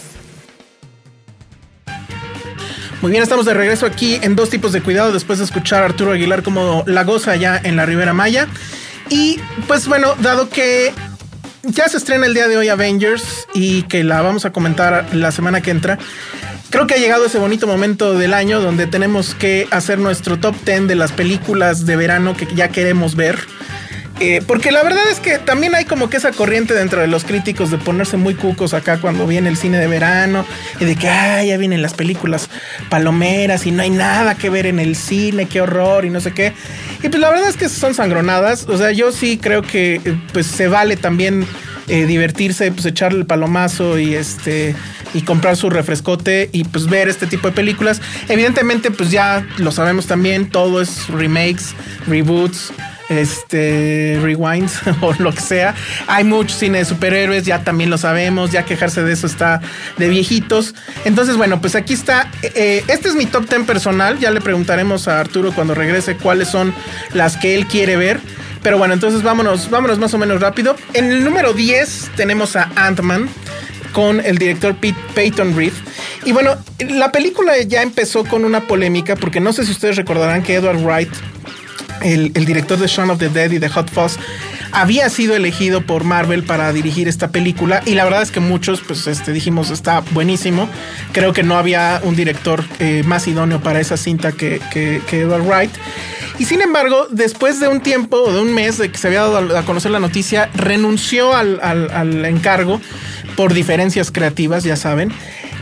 Muy 3.03 3.13
bien, 3.13 3.23
estamos 3.23 3.47
de 3.47 3.55
regreso 3.55 3.87
aquí 3.87 4.19
en 4.21 4.37
dos 4.37 4.51
tipos 4.51 4.73
de 4.73 4.83
cuidado 4.83 5.11
después 5.11 5.39
de 5.39 5.47
escuchar 5.47 5.83
a 5.83 5.87
Arturo 5.87 6.13
Aguilar 6.13 6.43
como 6.43 6.85
la 6.87 7.03
goza 7.05 7.35
ya 7.35 7.57
en 7.57 7.77
la 7.77 7.87
Ribera 7.87 8.13
Maya. 8.13 8.47
Y 9.09 9.41
pues 9.67 9.89
bueno, 9.89 10.15
dado 10.21 10.51
que 10.51 10.93
ya 11.63 11.89
se 11.89 11.97
estrena 11.97 12.27
el 12.27 12.35
día 12.35 12.47
de 12.47 12.59
hoy 12.59 12.69
Avengers 12.69 13.47
y 13.55 13.85
que 13.85 14.05
la 14.05 14.21
vamos 14.21 14.45
a 14.45 14.53
comentar 14.53 15.15
la 15.15 15.33
semana 15.33 15.63
que 15.63 15.71
entra, 15.71 15.99
creo 16.69 16.87
que 16.87 16.93
ha 16.93 16.99
llegado 16.99 17.25
ese 17.25 17.39
bonito 17.39 17.67
momento 17.67 18.19
del 18.19 18.35
año 18.35 18.61
donde 18.61 18.87
tenemos 18.87 19.35
que 19.35 19.67
hacer 19.71 19.99
nuestro 19.99 20.39
top 20.39 20.55
10 20.67 20.87
de 20.87 20.95
las 20.95 21.13
películas 21.13 21.87
de 21.87 21.97
verano 21.97 22.37
que 22.37 22.47
ya 22.55 22.69
queremos 22.69 23.17
ver. 23.17 23.39
Eh, 24.21 24.43
porque 24.47 24.71
la 24.71 24.83
verdad 24.83 25.03
es 25.11 25.19
que 25.19 25.39
también 25.39 25.75
hay 25.75 25.87
como 25.87 26.11
que 26.11 26.19
esa 26.19 26.31
corriente 26.33 26.75
dentro 26.75 27.01
de 27.01 27.07
los 27.07 27.25
críticos 27.25 27.71
de 27.71 27.79
ponerse 27.79 28.19
muy 28.19 28.35
cucos 28.35 28.75
acá 28.75 29.01
cuando 29.01 29.27
viene 29.27 29.49
el 29.49 29.57
cine 29.57 29.79
de 29.79 29.87
verano 29.87 30.45
y 30.79 30.85
de 30.85 30.95
que 30.95 31.09
ay, 31.09 31.49
ya 31.49 31.57
vienen 31.57 31.81
las 31.81 31.95
películas 31.95 32.51
palomeras 32.91 33.65
y 33.65 33.71
no 33.71 33.83
hay 33.83 33.89
nada 33.89 34.35
que 34.35 34.51
ver 34.51 34.67
en 34.67 34.79
el 34.79 34.95
cine, 34.95 35.47
qué 35.47 35.63
horror 35.63 36.05
y 36.05 36.11
no 36.11 36.21
sé 36.21 36.33
qué. 36.33 36.53
Y 37.03 37.09
pues 37.09 37.19
la 37.19 37.31
verdad 37.31 37.49
es 37.49 37.57
que 37.57 37.71
son 37.71 37.95
sangronadas. 37.95 38.67
O 38.69 38.77
sea, 38.77 38.93
yo 38.93 39.11
sí 39.11 39.39
creo 39.39 39.63
que 39.63 40.03
eh, 40.05 40.21
pues 40.35 40.47
se 40.47 40.69
vale 40.69 40.99
también 40.99 41.47
eh, 41.89 42.05
divertirse, 42.05 42.71
pues 42.73 42.85
echarle 42.85 43.21
el 43.21 43.27
palomazo 43.27 43.99
y 43.99 44.15
este 44.15 44.75
y 45.15 45.23
comprar 45.23 45.57
su 45.57 45.71
refrescote 45.71 46.51
y 46.53 46.65
pues 46.65 46.89
ver 46.89 47.09
este 47.09 47.27
tipo 47.27 47.49
de 47.49 47.55
películas. 47.55 48.03
Evidentemente, 48.29 48.91
pues 48.91 49.11
ya 49.11 49.47
lo 49.57 49.73
sabemos 49.73 50.07
también, 50.07 50.51
todo 50.51 50.83
es 50.83 51.09
remakes, 51.09 51.75
reboots 52.07 52.71
este, 53.11 54.19
rewinds 54.23 54.81
o 55.03 55.13
lo 55.19 55.33
que 55.33 55.41
sea. 55.41 55.75
Hay 56.07 56.25
mucho 56.25 56.57
cine 56.57 56.79
de 56.79 56.85
superhéroes, 56.87 57.45
ya 57.45 57.63
también 57.63 57.91
lo 57.91 57.99
sabemos, 57.99 58.51
ya 58.53 58.65
quejarse 58.65 59.03
de 59.03 59.13
eso 59.13 59.27
está 59.27 59.61
de 59.99 60.09
viejitos. 60.09 60.75
Entonces, 61.05 61.37
bueno, 61.37 61.61
pues 61.61 61.75
aquí 61.75 61.93
está. 61.93 62.31
Eh, 62.43 62.83
este 62.89 63.09
es 63.09 63.15
mi 63.15 63.27
top 63.27 63.49
10 63.49 63.67
personal. 63.67 64.19
Ya 64.19 64.31
le 64.31 64.41
preguntaremos 64.41 65.09
a 65.09 65.21
Arturo 65.21 65.53
cuando 65.53 65.75
regrese 65.75 66.17
cuáles 66.17 66.49
son 66.49 66.73
las 67.13 67.37
que 67.37 67.55
él 67.55 67.67
quiere 67.67 67.97
ver. 67.97 68.21
Pero 68.63 68.79
bueno, 68.79 68.95
entonces 68.95 69.23
vámonos, 69.23 69.71
vámonos 69.71 69.99
más 69.99 70.15
o 70.15 70.19
menos 70.19 70.41
rápido. 70.41 70.77
En 70.95 71.11
el 71.11 71.25
número 71.25 71.53
10 71.53 72.11
tenemos 72.15 72.57
a 72.57 72.71
Ant-Man 72.77 73.29
con 73.93 74.21
el 74.21 74.39
director 74.39 74.77
Pete, 74.77 74.99
Peyton 75.15 75.57
Reed. 75.57 75.73
Y 76.25 76.33
bueno, 76.33 76.57
la 76.79 77.11
película 77.11 77.59
ya 77.63 77.83
empezó 77.83 78.25
con 78.25 78.45
una 78.45 78.67
polémica 78.67 79.17
porque 79.17 79.41
no 79.41 79.53
sé 79.53 79.65
si 79.65 79.73
ustedes 79.73 79.97
recordarán 79.97 80.43
que 80.43 80.55
Edward 80.55 80.79
Wright 80.83 81.11
el, 82.03 82.33
director 82.33 82.79
de 82.79 82.87
Shaun 82.87 83.11
of 83.11 83.19
the 83.19 83.29
Dead 83.29 83.51
y 83.53 83.59
de 83.59 83.69
Hot 83.69 83.91
Fuzz, 83.91 84.17
había 84.73 85.09
sido 85.09 85.35
elegido 85.35 85.83
por 85.83 86.05
Marvel 86.05 86.45
para 86.45 86.73
dirigir 86.73 87.09
esta 87.09 87.29
película 87.29 87.83
y 87.87 87.95
la 87.95 88.05
verdad 88.05 88.23
es 88.23 88.31
que 88.31 88.41
muchos 88.41 88.81
pues 88.81 89.07
este, 89.07 89.33
dijimos 89.33 89.71
está 89.71 90.01
buenísimo. 90.13 90.69
Creo 91.13 91.33
que 91.33 91.43
no 91.43 91.57
había 91.57 92.01
un 92.05 92.17
director 92.17 92.65
eh, 92.79 93.03
más 93.05 93.27
idóneo 93.27 93.61
para 93.61 93.81
esa 93.81 93.97
cinta 93.97 94.33
que, 94.33 94.61
que, 94.71 95.01
Edward 95.13 95.43
Wright. 95.43 95.71
Y 96.39 96.45
sin 96.47 96.63
embargo, 96.63 97.07
después 97.11 97.61
de 97.61 97.69
un 97.69 97.81
tiempo 97.81 98.17
o 98.17 98.33
de 98.33 98.41
un 98.41 98.55
mes 98.55 98.79
de 98.79 98.91
que 98.91 98.97
se 98.97 99.09
había 99.09 99.21
dado 99.21 99.59
a 99.59 99.65
conocer 99.65 99.91
la 99.91 100.01
noticia, 100.01 100.49
renunció 100.55 101.35
al, 101.35 101.61
al 101.61 102.25
encargo 102.25 102.81
por 103.37 103.53
diferencias 103.53 104.11
creativas, 104.11 104.65
ya 104.65 104.77
saben. 104.77 105.13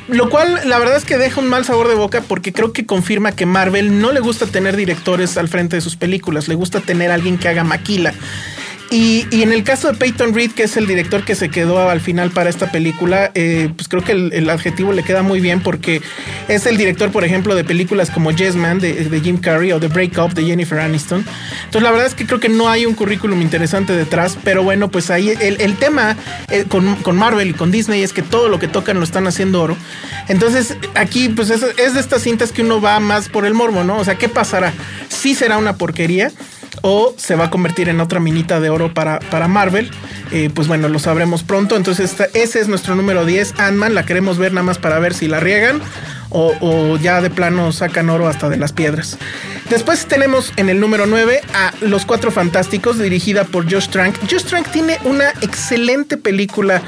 Lo 0.09 0.31
cual, 0.31 0.61
la 0.65 0.79
verdad 0.79 0.97
es 0.97 1.05
que 1.05 1.19
deja 1.19 1.41
un 1.41 1.49
mal 1.49 1.67
sabor 1.67 1.87
de 1.89 1.95
boca 1.95 2.23
porque 2.27 2.53
creo 2.53 2.73
que 2.73 2.87
confirma 2.87 3.33
que 3.33 3.45
Marvel 3.45 4.01
no 4.01 4.11
le 4.13 4.21
gusta 4.21 4.47
tener 4.47 4.75
directores 4.75 5.37
al 5.37 5.49
frente 5.49 5.77
de 5.77 5.83
sus 5.83 5.97
películas, 5.97 6.49
le 6.49 6.55
gusta 6.55 6.81
tener 6.81 7.11
a 7.11 7.15
alguien 7.15 7.37
que 7.37 7.49
haga 7.49 7.63
maquila. 7.63 8.15
Y, 8.91 9.27
en 9.43 9.53
el 9.53 9.65
caso 9.65 9.93
de 9.93 9.99
Peyton 9.99 10.35
Reed, 10.35 10.53
que 10.53 10.63
es 10.63 10.79
el 10.79 10.87
director 10.87 11.23
que 11.23 11.35
se 11.35 11.51
quedó 11.51 11.91
al 11.91 12.01
final 12.01 12.31
para 12.31 12.49
esta 12.49 12.73
película, 12.73 13.31
eh, 13.35 13.71
pues 13.77 13.87
creo 13.87 14.03
que 14.03 14.13
el, 14.13 14.49
adjetivo 14.49 14.93
le 14.93 15.03
queda 15.03 15.23
muy 15.23 15.41
bien 15.41 15.61
porque 15.61 16.01
es 16.49 16.65
el 16.65 16.79
director, 16.79 17.11
por 17.11 17.23
ejemplo, 17.23 17.55
de 17.55 17.65
películas 17.65 18.11
como 18.11 18.31
Yes 18.31 18.57
Man 18.57 18.79
de, 18.79 19.21
Jim 19.23 19.37
Carrey 19.37 19.73
o 19.73 19.81
The 19.81 19.89
Break 19.89 20.17
Up 20.19 20.33
de 20.33 20.45
Jennifer 20.45 20.79
Aniston. 20.79 21.23
Entonces, 21.65 21.83
la 21.83 21.91
verdad 21.91 22.07
es 22.07 22.15
que 22.15 22.25
creo 22.25 22.41
que 22.41 22.49
no 22.49 22.71
hay 22.71 22.87
un 22.87 22.95
currículum 22.95 23.43
interesante 23.43 23.93
detrás, 23.93 24.39
pero 24.43 24.63
bueno, 24.63 24.91
pues 24.91 25.11
ahí 25.11 25.35
el, 25.39 25.77
tema 25.77 26.17
eh, 26.51 26.65
con, 26.67 27.17
Marvel 27.17 27.51
y 27.51 27.53
con 27.53 27.71
Disney 27.71 28.03
es 28.03 28.15
que 28.15 28.23
todo 28.23 28.49
lo 28.49 28.59
que 28.59 28.69
tocan 28.69 28.97
lo 28.97 29.05
están 29.05 29.27
haciendo 29.27 29.61
oro. 29.61 29.77
Entonces, 30.29 30.79
aquí, 30.95 31.29
pues 31.29 31.51
es, 31.51 31.63
es 31.77 31.93
de 31.93 32.01
estas 32.01 32.23
cintas 32.23 32.53
que 32.53 32.63
uno 32.63 32.81
va 32.81 32.99
más 33.01 33.29
por 33.29 33.45
el 33.45 33.53
morbo, 33.53 33.85
¿no? 33.85 33.99
O 33.99 34.05
sea, 34.05 34.15
¿qué 34.15 34.31
pasará? 34.31 34.73
Sí 35.09 35.35
será 35.35 35.59
una 35.59 35.77
porquería 35.77 36.33
o 36.83 37.15
se 37.17 37.35
va 37.35 37.47
a 37.47 37.51
convertir 37.51 37.89
en 37.89 38.01
otra 38.01 38.21
minita 38.21 38.61
de 38.61 38.71
oro 38.71 38.93
para, 38.95 39.19
para 39.19 39.49
Marvel. 39.49 39.91
Eh, 40.33 40.51
pues 40.53 40.69
bueno, 40.69 40.89
lo 40.89 40.99
sabremos 40.99 41.43
pronto. 41.43 41.77
Entonces, 41.77 42.15
ese 42.35 42.61
es 42.61 42.69
nuestro 42.69 42.95
número 42.95 43.25
10, 43.25 43.55
Ant-Man. 43.59 43.95
La 43.95 44.07
queremos 44.07 44.39
ver 44.39 44.53
nada 44.53 44.65
más 44.65 44.79
para 44.79 44.99
ver 44.99 45.15
si 45.15 45.29
la 45.29 45.41
riegan 45.41 45.81
o, 46.31 46.97
ya 46.99 47.21
de 47.21 47.31
plano 47.31 47.73
sacan 47.73 48.11
oro 48.11 48.29
hasta 48.29 48.49
de 48.49 48.57
las 48.57 48.73
piedras. 48.73 49.19
Después 49.71 50.07
tenemos 50.07 50.53
en 50.57 50.69
el 50.69 50.81
número 50.81 51.07
9 51.07 51.41
a 51.55 51.73
Los 51.81 52.07
Cuatro 52.07 52.31
Fantásticos, 52.31 52.99
dirigida 52.99 53.45
por 53.45 53.71
Josh 53.71 53.89
Trank. 53.89 54.17
Josh 54.31 54.45
Trank 54.45 54.69
tiene 54.71 54.99
una 55.05 55.31
excelente 55.41 56.17
película 56.17 56.83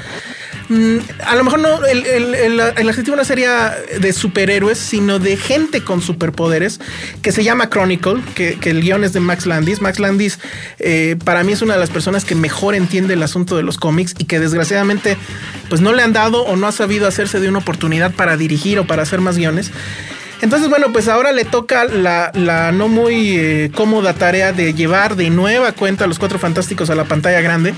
mm, 0.71 0.97
a 1.25 1.35
lo 1.35 1.43
mejor 1.43 1.59
no, 1.59 1.85
el, 1.85 2.05
el, 2.05 2.59
adjetivo 2.89 3.15
no 3.15 3.25
sería 3.25 3.75
de 3.99 4.13
superhéroes, 4.13 4.77
sino 4.77 5.19
de 5.19 5.37
gente 5.37 5.83
con 5.83 6.01
superpoderes, 6.01 6.79
que 7.21 7.31
se 7.31 7.43
llama 7.43 7.69
Chronicle, 7.69 8.21
que, 8.35 8.57
el 8.63 8.81
guion 8.81 9.03
es 9.03 9.13
de 9.13 9.19
Max 9.19 9.45
Landis. 9.45 9.81
Max 9.81 9.99
Landis 9.99 10.39
eh, 10.79 11.17
para 11.23 11.43
mí 11.43 11.53
es 11.53 11.61
una 11.61 11.73
de 11.73 11.79
las 11.79 11.89
personas 11.89 12.25
que 12.25 12.35
mejor 12.35 12.75
entiende 12.75 13.13
el 13.13 13.23
asunto 13.23 13.57
de 13.57 13.63
los 13.63 13.77
cómics 13.77 14.15
y 14.17 14.25
que 14.25 14.39
desgraciadamente 14.39 15.17
pues 15.69 15.81
no 15.81 15.93
le 15.93 16.03
han 16.03 16.13
dado 16.13 16.43
o 16.43 16.55
no 16.55 16.67
ha 16.67 16.71
sabido 16.71 17.07
hacerse 17.07 17.39
de 17.39 17.49
una 17.49 17.59
oportunidad 17.59 18.13
para 18.13 18.37
dirigir 18.37 18.79
o 18.79 18.87
para 18.87 19.03
hacer 19.03 19.21
más 19.21 19.37
guiones. 19.37 19.71
Entonces, 20.41 20.69
bueno, 20.69 20.91
pues 20.91 21.07
ahora 21.07 21.31
le 21.31 21.45
toca 21.45 21.85
la, 21.85 22.71
no 22.73 22.87
muy 22.87 23.37
eh, 23.37 23.71
cómoda 23.73 24.13
tarea 24.13 24.51
de 24.51 24.73
llevar 24.73 25.15
de 25.15 25.29
nueva 25.29 25.71
cuenta 25.71 26.05
a 26.05 26.07
los 26.07 26.17
Cuatro 26.17 26.39
Fantásticos 26.39 26.89
a 26.89 26.95
la 26.95 27.05
pantalla 27.05 27.41
grande. 27.41 27.73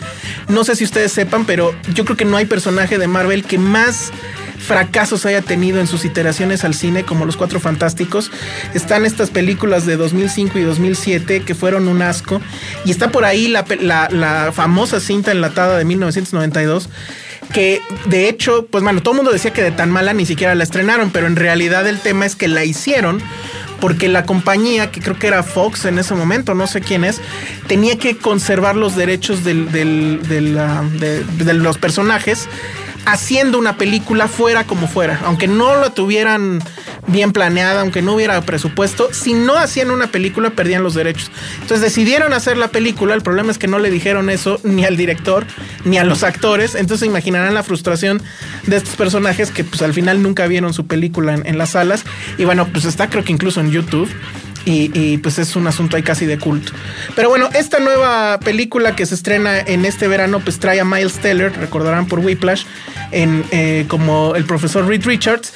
No 0.47 0.63
sé 0.63 0.75
si 0.75 0.85
ustedes 0.85 1.11
sepan, 1.11 1.45
pero 1.45 1.75
yo 1.93 2.05
creo 2.05 2.15
que 2.15 2.25
no 2.25 2.37
hay 2.37 2.45
personaje 2.45 2.97
de 2.97 3.07
Marvel 3.07 3.43
que 3.43 3.57
más 3.57 4.11
fracasos 4.63 5.25
haya 5.25 5.41
tenido 5.41 5.81
en 5.81 5.87
sus 5.87 6.05
iteraciones 6.05 6.63
al 6.63 6.73
cine 6.73 7.03
como 7.03 7.25
Los 7.25 7.35
Cuatro 7.35 7.59
Fantásticos. 7.59 8.31
Están 8.73 9.05
estas 9.05 9.29
películas 9.29 9.85
de 9.85 9.97
2005 9.97 10.57
y 10.57 10.63
2007 10.63 11.41
que 11.41 11.55
fueron 11.55 11.89
un 11.89 12.01
asco. 12.01 12.41
Y 12.85 12.91
está 12.91 13.11
por 13.11 13.25
ahí 13.25 13.49
la, 13.49 13.65
la 14.09 14.51
famosa 14.53 15.01
cinta 15.01 15.31
enlatada 15.31 15.77
de 15.77 15.83
1992 15.83 16.89
que 17.53 17.81
de 18.07 18.27
hecho, 18.27 18.67
pues 18.69 18.83
bueno, 18.83 19.01
todo 19.01 19.13
el 19.13 19.17
mundo 19.17 19.31
decía 19.31 19.53
que 19.53 19.63
de 19.63 19.71
tan 19.71 19.89
mala 19.91 20.13
ni 20.13 20.25
siquiera 20.25 20.55
la 20.55 20.63
estrenaron, 20.63 21.11
pero 21.11 21.27
en 21.27 21.35
realidad 21.35 21.87
el 21.87 21.99
tema 21.99 22.25
es 22.25 22.35
que 22.35 22.47
la 22.47 22.65
hicieron 22.65 23.21
porque 23.79 24.07
la 24.07 24.25
compañía, 24.25 24.91
que 24.91 25.01
creo 25.01 25.19
que 25.19 25.27
era 25.27 25.43
Fox 25.43 25.85
en 25.85 25.99
ese 25.99 26.15
momento, 26.15 26.53
no 26.53 26.67
sé 26.67 26.79
quién 26.79 27.03
es, 27.03 27.19
tenía 27.67 27.97
que 27.97 28.17
conservar 28.17 28.77
los 28.77 28.95
derechos 28.95 29.43
de 29.43 29.53
los 31.53 31.77
personajes 31.77 32.47
haciendo 33.05 33.59
una 33.59 33.77
película 33.77 34.27
fuera 34.27 34.63
como 34.63 34.87
fuera, 34.87 35.19
aunque 35.25 35.47
no 35.47 35.75
lo 35.75 35.91
tuvieran 35.91 36.61
bien 37.07 37.31
planeada, 37.31 37.81
aunque 37.81 38.01
no 38.01 38.13
hubiera 38.13 38.41
presupuesto, 38.41 39.09
si 39.11 39.33
no 39.33 39.57
hacían 39.57 39.91
una 39.91 40.07
película 40.07 40.51
perdían 40.51 40.83
los 40.83 40.93
derechos. 40.93 41.31
Entonces 41.55 41.81
decidieron 41.81 42.33
hacer 42.33 42.57
la 42.57 42.69
película, 42.69 43.13
el 43.13 43.21
problema 43.21 43.51
es 43.51 43.57
que 43.57 43.67
no 43.67 43.79
le 43.79 43.91
dijeron 43.91 44.29
eso 44.29 44.59
ni 44.63 44.85
al 44.85 44.97
director 44.97 45.45
ni 45.85 45.97
a 45.97 46.03
los 46.03 46.23
actores, 46.23 46.75
entonces 46.75 47.07
imaginarán 47.07 47.53
la 47.53 47.63
frustración 47.63 48.21
de 48.67 48.77
estos 48.77 48.95
personajes 48.95 49.51
que 49.51 49.63
pues 49.63 49.81
al 49.81 49.93
final 49.93 50.21
nunca 50.21 50.47
vieron 50.47 50.73
su 50.73 50.87
película 50.87 51.33
en, 51.33 51.45
en 51.45 51.57
las 51.57 51.71
salas 51.71 52.03
y 52.37 52.45
bueno, 52.45 52.67
pues 52.71 52.85
está 52.85 53.09
creo 53.09 53.23
que 53.23 53.31
incluso 53.31 53.59
en 53.59 53.71
YouTube. 53.71 54.09
Y, 54.65 55.17
pues 55.17 55.39
es 55.39 55.55
un 55.55 55.67
asunto 55.67 55.97
ahí 55.97 56.03
casi 56.03 56.25
de 56.25 56.37
culto. 56.37 56.71
Pero 57.15 57.29
bueno, 57.29 57.49
esta 57.53 57.79
nueva 57.79 58.39
película 58.39 58.95
que 58.95 59.05
se 59.05 59.15
estrena 59.15 59.59
en 59.59 59.85
este 59.85 60.07
verano, 60.07 60.39
pues 60.39 60.59
trae 60.59 60.79
a 60.79 60.85
Miles 60.85 61.15
Teller, 61.15 61.53
recordarán 61.57 62.07
por 62.07 62.19
Whiplash, 62.19 62.63
en, 63.11 63.43
eh, 63.51 63.85
como 63.87 64.35
el 64.35 64.45
profesor 64.45 64.87
Reed 64.87 65.05
Richards. 65.05 65.53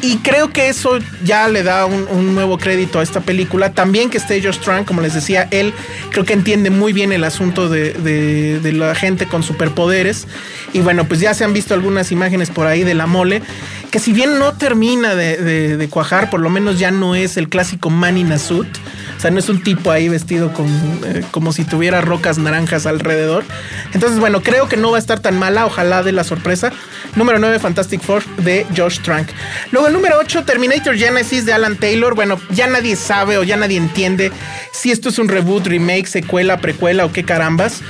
Y 0.00 0.18
creo 0.18 0.52
que 0.52 0.68
eso 0.68 0.98
ya 1.24 1.48
le 1.48 1.62
da 1.62 1.86
un, 1.86 2.34
nuevo 2.34 2.58
crédito 2.58 3.00
a 3.00 3.02
esta 3.02 3.20
película. 3.20 3.72
También 3.72 4.10
que 4.10 4.18
esté 4.18 4.42
Josh 4.42 4.58
Trank, 4.58 4.86
como 4.86 5.02
les 5.02 5.14
decía, 5.14 5.48
él 5.50 5.72
creo 6.10 6.24
que 6.24 6.32
entiende 6.32 6.70
muy 6.70 6.92
bien 6.92 7.12
el 7.12 7.24
asunto 7.24 7.68
de, 7.68 7.92
de 7.94 8.72
la 8.72 8.94
gente 8.94 9.26
con 9.26 9.42
superpoderes. 9.42 10.26
Y 10.72 10.80
bueno, 10.80 11.06
pues 11.06 11.20
ya 11.20 11.34
se 11.34 11.44
han 11.44 11.52
visto 11.52 11.74
algunas 11.74 12.12
imágenes 12.12 12.50
por 12.50 12.66
ahí 12.66 12.84
de 12.84 12.94
la 12.94 13.06
mole 13.06 13.42
que 13.90 13.98
si 13.98 14.12
bien 14.12 14.38
no 14.38 14.52
termina 14.54 15.14
de, 15.14 15.88
cuajar, 15.90 16.30
por 16.30 16.40
lo 16.40 16.50
menos 16.50 16.78
ya 16.78 16.90
no 16.90 17.14
es 17.14 17.36
el 17.36 17.48
clásico 17.48 17.90
man 17.90 18.18
in 18.18 18.32
a 18.32 18.38
O 18.56 19.20
sea, 19.20 19.30
no 19.30 19.38
es 19.38 19.48
un 19.48 19.62
tipo 19.62 19.90
ahí 19.90 20.08
vestido 20.08 20.52
con, 20.52 20.66
eh, 21.04 21.24
como 21.30 21.52
si 21.52 21.64
tuviera 21.64 22.00
rocas 22.00 22.38
naranjas 22.38 22.86
alrededor. 22.86 23.44
Entonces, 23.92 24.20
bueno, 24.20 24.42
creo 24.42 24.68
que 24.68 24.76
no 24.76 24.90
va 24.90 24.96
a 24.96 25.00
estar 25.00 25.20
tan 25.20 25.38
mala. 25.38 25.66
Ojalá 25.66 26.02
de 26.02 26.12
la 26.12 26.24
sorpresa. 26.24 26.72
Número 27.16 27.38
9, 27.38 27.58
Fantastic 27.58 28.00
Four 28.00 28.24
de 28.36 28.64
Josh 28.76 29.00
Trank. 29.00 29.28
Luego, 29.72 29.88
el 29.88 29.92
número 29.92 30.18
8, 30.20 30.44
Terminator 30.44 30.96
Genesis 30.96 31.44
de 31.46 31.52
Alan 31.52 31.76
Taylor. 31.76 32.14
Bueno, 32.14 32.38
ya 32.50 32.68
nadie 32.68 32.94
sabe 32.96 33.38
o 33.38 33.42
ya 33.42 33.56
nadie 33.56 33.76
entiende 33.76 34.30
si 34.72 34.92
esto 34.92 35.08
es 35.08 35.18
un 35.18 35.28
reboot, 35.28 35.66
remake, 35.66 36.06
secuela, 36.06 36.58
precuela 36.58 37.04
o 37.04 37.12
qué 37.12 37.24
carambas. 37.24 37.80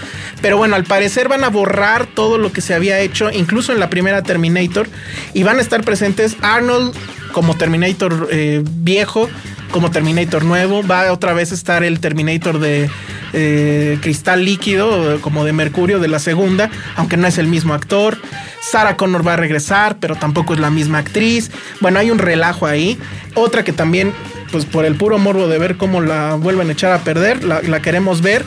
Pero 0.40 0.56
bueno, 0.56 0.76
al 0.76 0.84
parecer 0.84 1.28
van 1.28 1.44
a 1.44 1.48
borrar 1.48 2.06
todo 2.06 2.38
lo 2.38 2.52
que 2.52 2.60
se 2.60 2.74
había 2.74 3.00
hecho, 3.00 3.30
incluso 3.30 3.72
en 3.72 3.80
la 3.80 3.90
primera 3.90 4.22
Terminator. 4.22 4.88
Y 5.34 5.42
van 5.42 5.58
a 5.58 5.62
estar 5.62 5.84
presentes 5.84 6.36
Arnold 6.40 6.94
como 7.32 7.56
Terminator 7.56 8.28
eh, 8.30 8.62
viejo, 8.64 9.28
como 9.70 9.90
Terminator 9.90 10.44
nuevo. 10.44 10.86
Va 10.86 11.12
otra 11.12 11.32
vez 11.32 11.52
a 11.52 11.54
estar 11.54 11.84
el 11.84 12.00
Terminator 12.00 12.58
de 12.58 12.90
eh, 13.32 13.98
cristal 14.00 14.44
líquido, 14.44 15.20
como 15.20 15.44
de 15.44 15.52
mercurio 15.52 15.98
de 15.98 16.08
la 16.08 16.18
segunda, 16.18 16.70
aunque 16.96 17.16
no 17.16 17.26
es 17.26 17.38
el 17.38 17.46
mismo 17.46 17.74
actor. 17.74 18.18
Sarah 18.60 18.96
Connor 18.96 19.26
va 19.26 19.34
a 19.34 19.36
regresar, 19.36 19.96
pero 19.98 20.16
tampoco 20.16 20.54
es 20.54 20.60
la 20.60 20.70
misma 20.70 20.98
actriz. 20.98 21.50
Bueno, 21.80 21.98
hay 21.98 22.10
un 22.10 22.18
relajo 22.18 22.66
ahí. 22.66 22.98
Otra 23.34 23.64
que 23.64 23.72
también, 23.72 24.12
pues 24.50 24.64
por 24.64 24.84
el 24.84 24.94
puro 24.96 25.18
morbo 25.18 25.48
de 25.48 25.58
ver 25.58 25.76
cómo 25.76 26.00
la 26.00 26.34
vuelven 26.34 26.68
a 26.68 26.72
echar 26.72 26.92
a 26.92 26.98
perder, 26.98 27.44
la, 27.44 27.62
la 27.62 27.80
queremos 27.80 28.20
ver. 28.20 28.44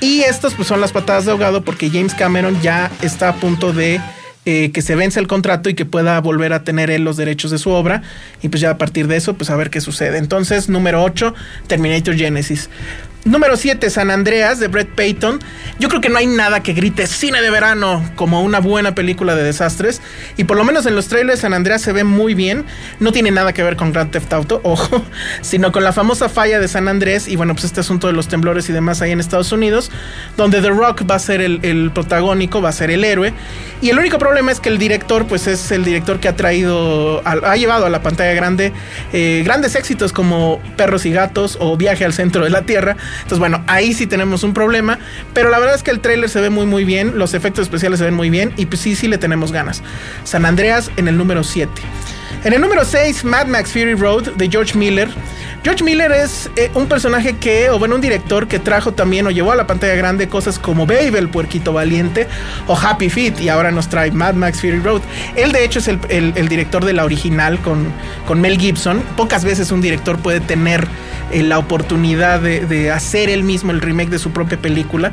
Y 0.00 0.22
estas 0.22 0.54
pues 0.54 0.66
son 0.66 0.80
las 0.80 0.92
patadas 0.92 1.26
de 1.26 1.30
ahogado 1.30 1.62
porque 1.62 1.88
James 1.88 2.14
Cameron 2.14 2.60
ya 2.60 2.90
está 3.02 3.28
a 3.28 3.34
punto 3.36 3.72
de 3.72 4.00
eh, 4.44 4.72
que 4.72 4.82
se 4.82 4.96
vence 4.96 5.20
el 5.20 5.28
contrato 5.28 5.68
y 5.68 5.74
que 5.74 5.84
pueda 5.84 6.20
volver 6.20 6.52
a 6.52 6.64
tener 6.64 6.90
él 6.90 7.04
los 7.04 7.16
derechos 7.16 7.50
de 7.50 7.58
su 7.58 7.70
obra. 7.70 8.02
Y 8.42 8.48
pues 8.48 8.60
ya 8.60 8.70
a 8.70 8.78
partir 8.78 9.06
de 9.06 9.16
eso, 9.16 9.34
pues 9.34 9.50
a 9.50 9.56
ver 9.56 9.70
qué 9.70 9.80
sucede. 9.80 10.18
Entonces, 10.18 10.68
número 10.68 11.02
8, 11.04 11.34
Terminator 11.68 12.16
Genesis. 12.16 12.68
Número 13.24 13.56
7, 13.56 13.88
San 13.88 14.10
Andreas 14.10 14.58
de 14.58 14.66
Brett 14.66 14.88
Payton. 14.88 15.38
Yo 15.78 15.88
creo 15.88 16.00
que 16.00 16.08
no 16.08 16.18
hay 16.18 16.26
nada 16.26 16.60
que 16.60 16.72
grite 16.72 17.06
cine 17.06 17.40
de 17.40 17.50
verano 17.50 18.04
como 18.16 18.42
una 18.42 18.58
buena 18.58 18.96
película 18.96 19.36
de 19.36 19.44
desastres. 19.44 20.02
Y 20.36 20.42
por 20.42 20.56
lo 20.56 20.64
menos 20.64 20.86
en 20.86 20.96
los 20.96 21.06
trailers 21.06 21.38
San 21.38 21.54
Andreas 21.54 21.82
se 21.82 21.92
ve 21.92 22.02
muy 22.02 22.34
bien. 22.34 22.64
No 22.98 23.12
tiene 23.12 23.30
nada 23.30 23.52
que 23.52 23.62
ver 23.62 23.76
con 23.76 23.92
Grand 23.92 24.10
Theft 24.10 24.32
Auto, 24.32 24.60
ojo, 24.64 25.04
sino 25.40 25.70
con 25.70 25.84
la 25.84 25.92
famosa 25.92 26.28
falla 26.28 26.58
de 26.58 26.66
San 26.66 26.88
Andrés. 26.88 27.28
Y 27.28 27.36
bueno, 27.36 27.54
pues 27.54 27.64
este 27.64 27.78
asunto 27.78 28.08
de 28.08 28.12
los 28.12 28.26
temblores 28.26 28.68
y 28.68 28.72
demás 28.72 29.00
ahí 29.02 29.12
en 29.12 29.20
Estados 29.20 29.52
Unidos, 29.52 29.92
donde 30.36 30.60
The 30.60 30.70
Rock 30.70 31.08
va 31.08 31.14
a 31.14 31.20
ser 31.20 31.40
el, 31.40 31.92
protagónico, 31.94 32.60
va 32.60 32.70
a 32.70 32.72
ser 32.72 32.90
el 32.90 33.04
héroe. 33.04 33.32
Y 33.80 33.90
el 33.90 33.98
único 34.00 34.18
problema 34.18 34.50
es 34.50 34.58
que 34.58 34.68
el 34.68 34.78
director, 34.78 35.26
pues 35.26 35.46
es 35.46 35.70
el 35.70 35.84
director 35.84 36.18
que 36.18 36.26
ha 36.26 36.34
traído, 36.34 37.22
ha 37.24 37.56
llevado 37.56 37.86
a 37.86 37.90
la 37.90 38.02
pantalla 38.02 38.32
grande 38.32 38.72
eh, 39.12 39.42
grandes 39.44 39.76
éxitos 39.76 40.12
como 40.12 40.60
Perros 40.76 41.06
y 41.06 41.12
Gatos 41.12 41.56
o 41.60 41.76
Viaje 41.76 42.04
al 42.04 42.12
Centro 42.12 42.42
de 42.42 42.50
la 42.50 42.62
Tierra. 42.62 42.96
Entonces, 43.16 43.38
bueno, 43.38 43.62
ahí 43.66 43.92
sí 43.94 44.06
tenemos 44.06 44.42
un 44.42 44.54
problema. 44.54 44.98
Pero 45.34 45.50
la 45.50 45.58
verdad 45.58 45.74
es 45.74 45.82
que 45.82 45.90
el 45.90 46.00
trailer 46.00 46.30
se 46.30 46.40
ve 46.40 46.50
muy, 46.50 46.66
muy 46.66 46.84
bien. 46.84 47.18
Los 47.18 47.34
efectos 47.34 47.62
especiales 47.62 47.98
se 47.98 48.04
ven 48.04 48.14
muy 48.14 48.30
bien. 48.30 48.52
Y 48.56 48.66
pues 48.66 48.80
sí, 48.80 48.96
sí 48.96 49.08
le 49.08 49.18
tenemos 49.18 49.52
ganas. 49.52 49.82
San 50.24 50.44
Andreas 50.44 50.90
en 50.96 51.08
el 51.08 51.16
número 51.16 51.44
7. 51.44 51.70
En 52.44 52.52
el 52.52 52.60
número 52.60 52.84
6, 52.84 53.24
Mad 53.24 53.46
Max 53.46 53.72
Fury 53.72 53.94
Road 53.94 54.32
de 54.32 54.48
George 54.48 54.76
Miller. 54.76 55.08
George 55.64 55.84
Miller 55.84 56.10
es 56.10 56.50
eh, 56.56 56.72
un 56.74 56.88
personaje 56.88 57.36
que, 57.36 57.70
o 57.70 57.78
bueno, 57.78 57.94
un 57.94 58.00
director 58.00 58.48
que 58.48 58.58
trajo 58.58 58.92
también 58.92 59.28
o 59.28 59.30
llevó 59.30 59.52
a 59.52 59.56
la 59.56 59.68
pantalla 59.68 59.94
grande 59.94 60.28
cosas 60.28 60.58
como 60.58 60.86
Babe, 60.86 61.16
el 61.16 61.28
puerquito 61.28 61.72
valiente, 61.72 62.26
o 62.66 62.76
Happy 62.76 63.08
Feet, 63.08 63.40
y 63.40 63.48
ahora 63.48 63.70
nos 63.70 63.88
trae 63.88 64.10
Mad 64.10 64.34
Max 64.34 64.60
Fury 64.60 64.80
Road. 64.80 65.02
Él, 65.36 65.52
de 65.52 65.64
hecho, 65.64 65.78
es 65.78 65.86
el, 65.86 66.48
director 66.48 66.84
de 66.84 66.92
la 66.94 67.04
original 67.04 67.60
con, 67.60 68.40
Mel 68.40 68.58
Gibson. 68.58 69.02
Pocas 69.16 69.44
veces 69.44 69.70
un 69.70 69.80
director 69.80 70.18
puede 70.18 70.40
tener 70.40 70.88
eh, 71.30 71.44
la 71.44 71.58
oportunidad 71.58 72.40
de, 72.40 72.90
hacer 72.90 73.30
él 73.30 73.44
mismo 73.44 73.70
el 73.70 73.80
remake 73.80 74.10
de 74.10 74.18
su 74.18 74.32
propia 74.32 74.58
película. 74.58 75.12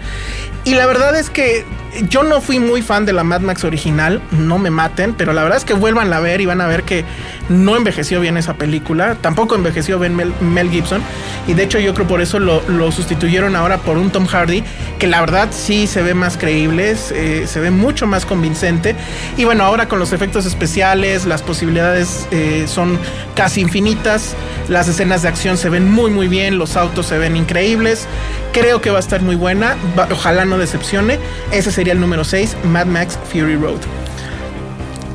Y 0.63 0.73
la 0.73 0.87
verdad 0.87 1.15
es 1.15 1.29
que 1.29 1.63
yo 2.09 2.23
no 2.23 2.41
fui 2.41 2.57
muy 2.57 2.81
fan 2.81 3.05
de 3.05 3.13
la 3.13 3.23
Mad 3.23 3.41
Max 3.41 3.63
original, 3.63 4.19
no 4.31 4.57
me 4.57 4.71
maten, 4.71 5.13
pero 5.13 5.31
la 5.33 5.43
verdad 5.43 5.59
es 5.59 5.65
que 5.65 5.73
vuelvan 5.73 6.11
a 6.11 6.19
ver 6.19 6.41
y 6.41 6.47
van 6.47 6.59
a 6.59 6.67
ver 6.67 6.83
que 6.83 7.05
no 7.49 7.75
envejeció 7.75 8.21
bien 8.21 8.37
esa 8.37 8.53
película, 8.53 9.15
tampoco 9.15 9.55
envejeció 9.55 9.99
bien 9.99 10.15
Mel, 10.15 10.69
Gibson, 10.69 11.01
y 11.47 11.53
de 11.53 11.63
hecho 11.63 11.79
yo 11.79 11.93
creo 11.93 12.07
por 12.07 12.21
eso 12.21 12.39
lo, 12.39 12.91
sustituyeron 12.91 13.55
ahora 13.55 13.77
por 13.79 13.97
un 13.97 14.11
Tom 14.11 14.25
Hardy, 14.25 14.63
que 14.97 15.07
la 15.07 15.19
verdad 15.19 15.49
sí 15.51 15.87
se 15.87 16.01
ve 16.01 16.13
más 16.13 16.37
creíble, 16.37 16.95
eh, 17.11 17.45
se 17.47 17.59
ve 17.59 17.71
mucho 17.71 18.07
más 18.07 18.25
convincente, 18.25 18.95
y 19.37 19.45
bueno, 19.45 19.63
ahora 19.63 19.87
con 19.87 19.99
los 19.99 20.13
efectos 20.13 20.45
especiales, 20.45 21.25
las 21.25 21.41
posibilidades 21.41 22.27
eh, 22.31 22.65
son 22.67 22.99
casi 23.35 23.61
infinitas, 23.61 24.35
las 24.67 24.87
escenas 24.87 25.23
de 25.23 25.29
acción 25.29 25.57
se 25.57 25.69
ven 25.69 25.91
muy 25.91 26.11
muy 26.11 26.27
bien, 26.27 26.57
los 26.57 26.77
autos 26.77 27.07
se 27.07 27.17
ven 27.17 27.35
increíbles, 27.35 28.07
creo 28.53 28.81
que 28.81 28.89
va 28.89 28.97
a 28.97 29.01
estar 29.01 29.21
muy 29.21 29.35
buena, 29.35 29.75
ojalá 30.11 30.45
no 30.45 30.57
decepcione, 30.57 31.19
ese 31.51 31.71
sería 31.71 31.93
el 31.93 31.99
número 31.99 32.23
6, 32.23 32.57
Mad 32.65 32.85
Max 32.85 33.17
Fury 33.31 33.55
Road. 33.55 34.08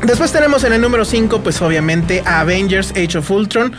Después 0.06 0.32
tenemos 0.32 0.64
en 0.64 0.74
el 0.74 0.82
número 0.82 1.04
5, 1.06 1.40
pues 1.42 1.62
obviamente 1.62 2.22
Avengers 2.26 2.90
Age 2.90 3.18
of 3.18 3.30
Ultron. 3.30 3.72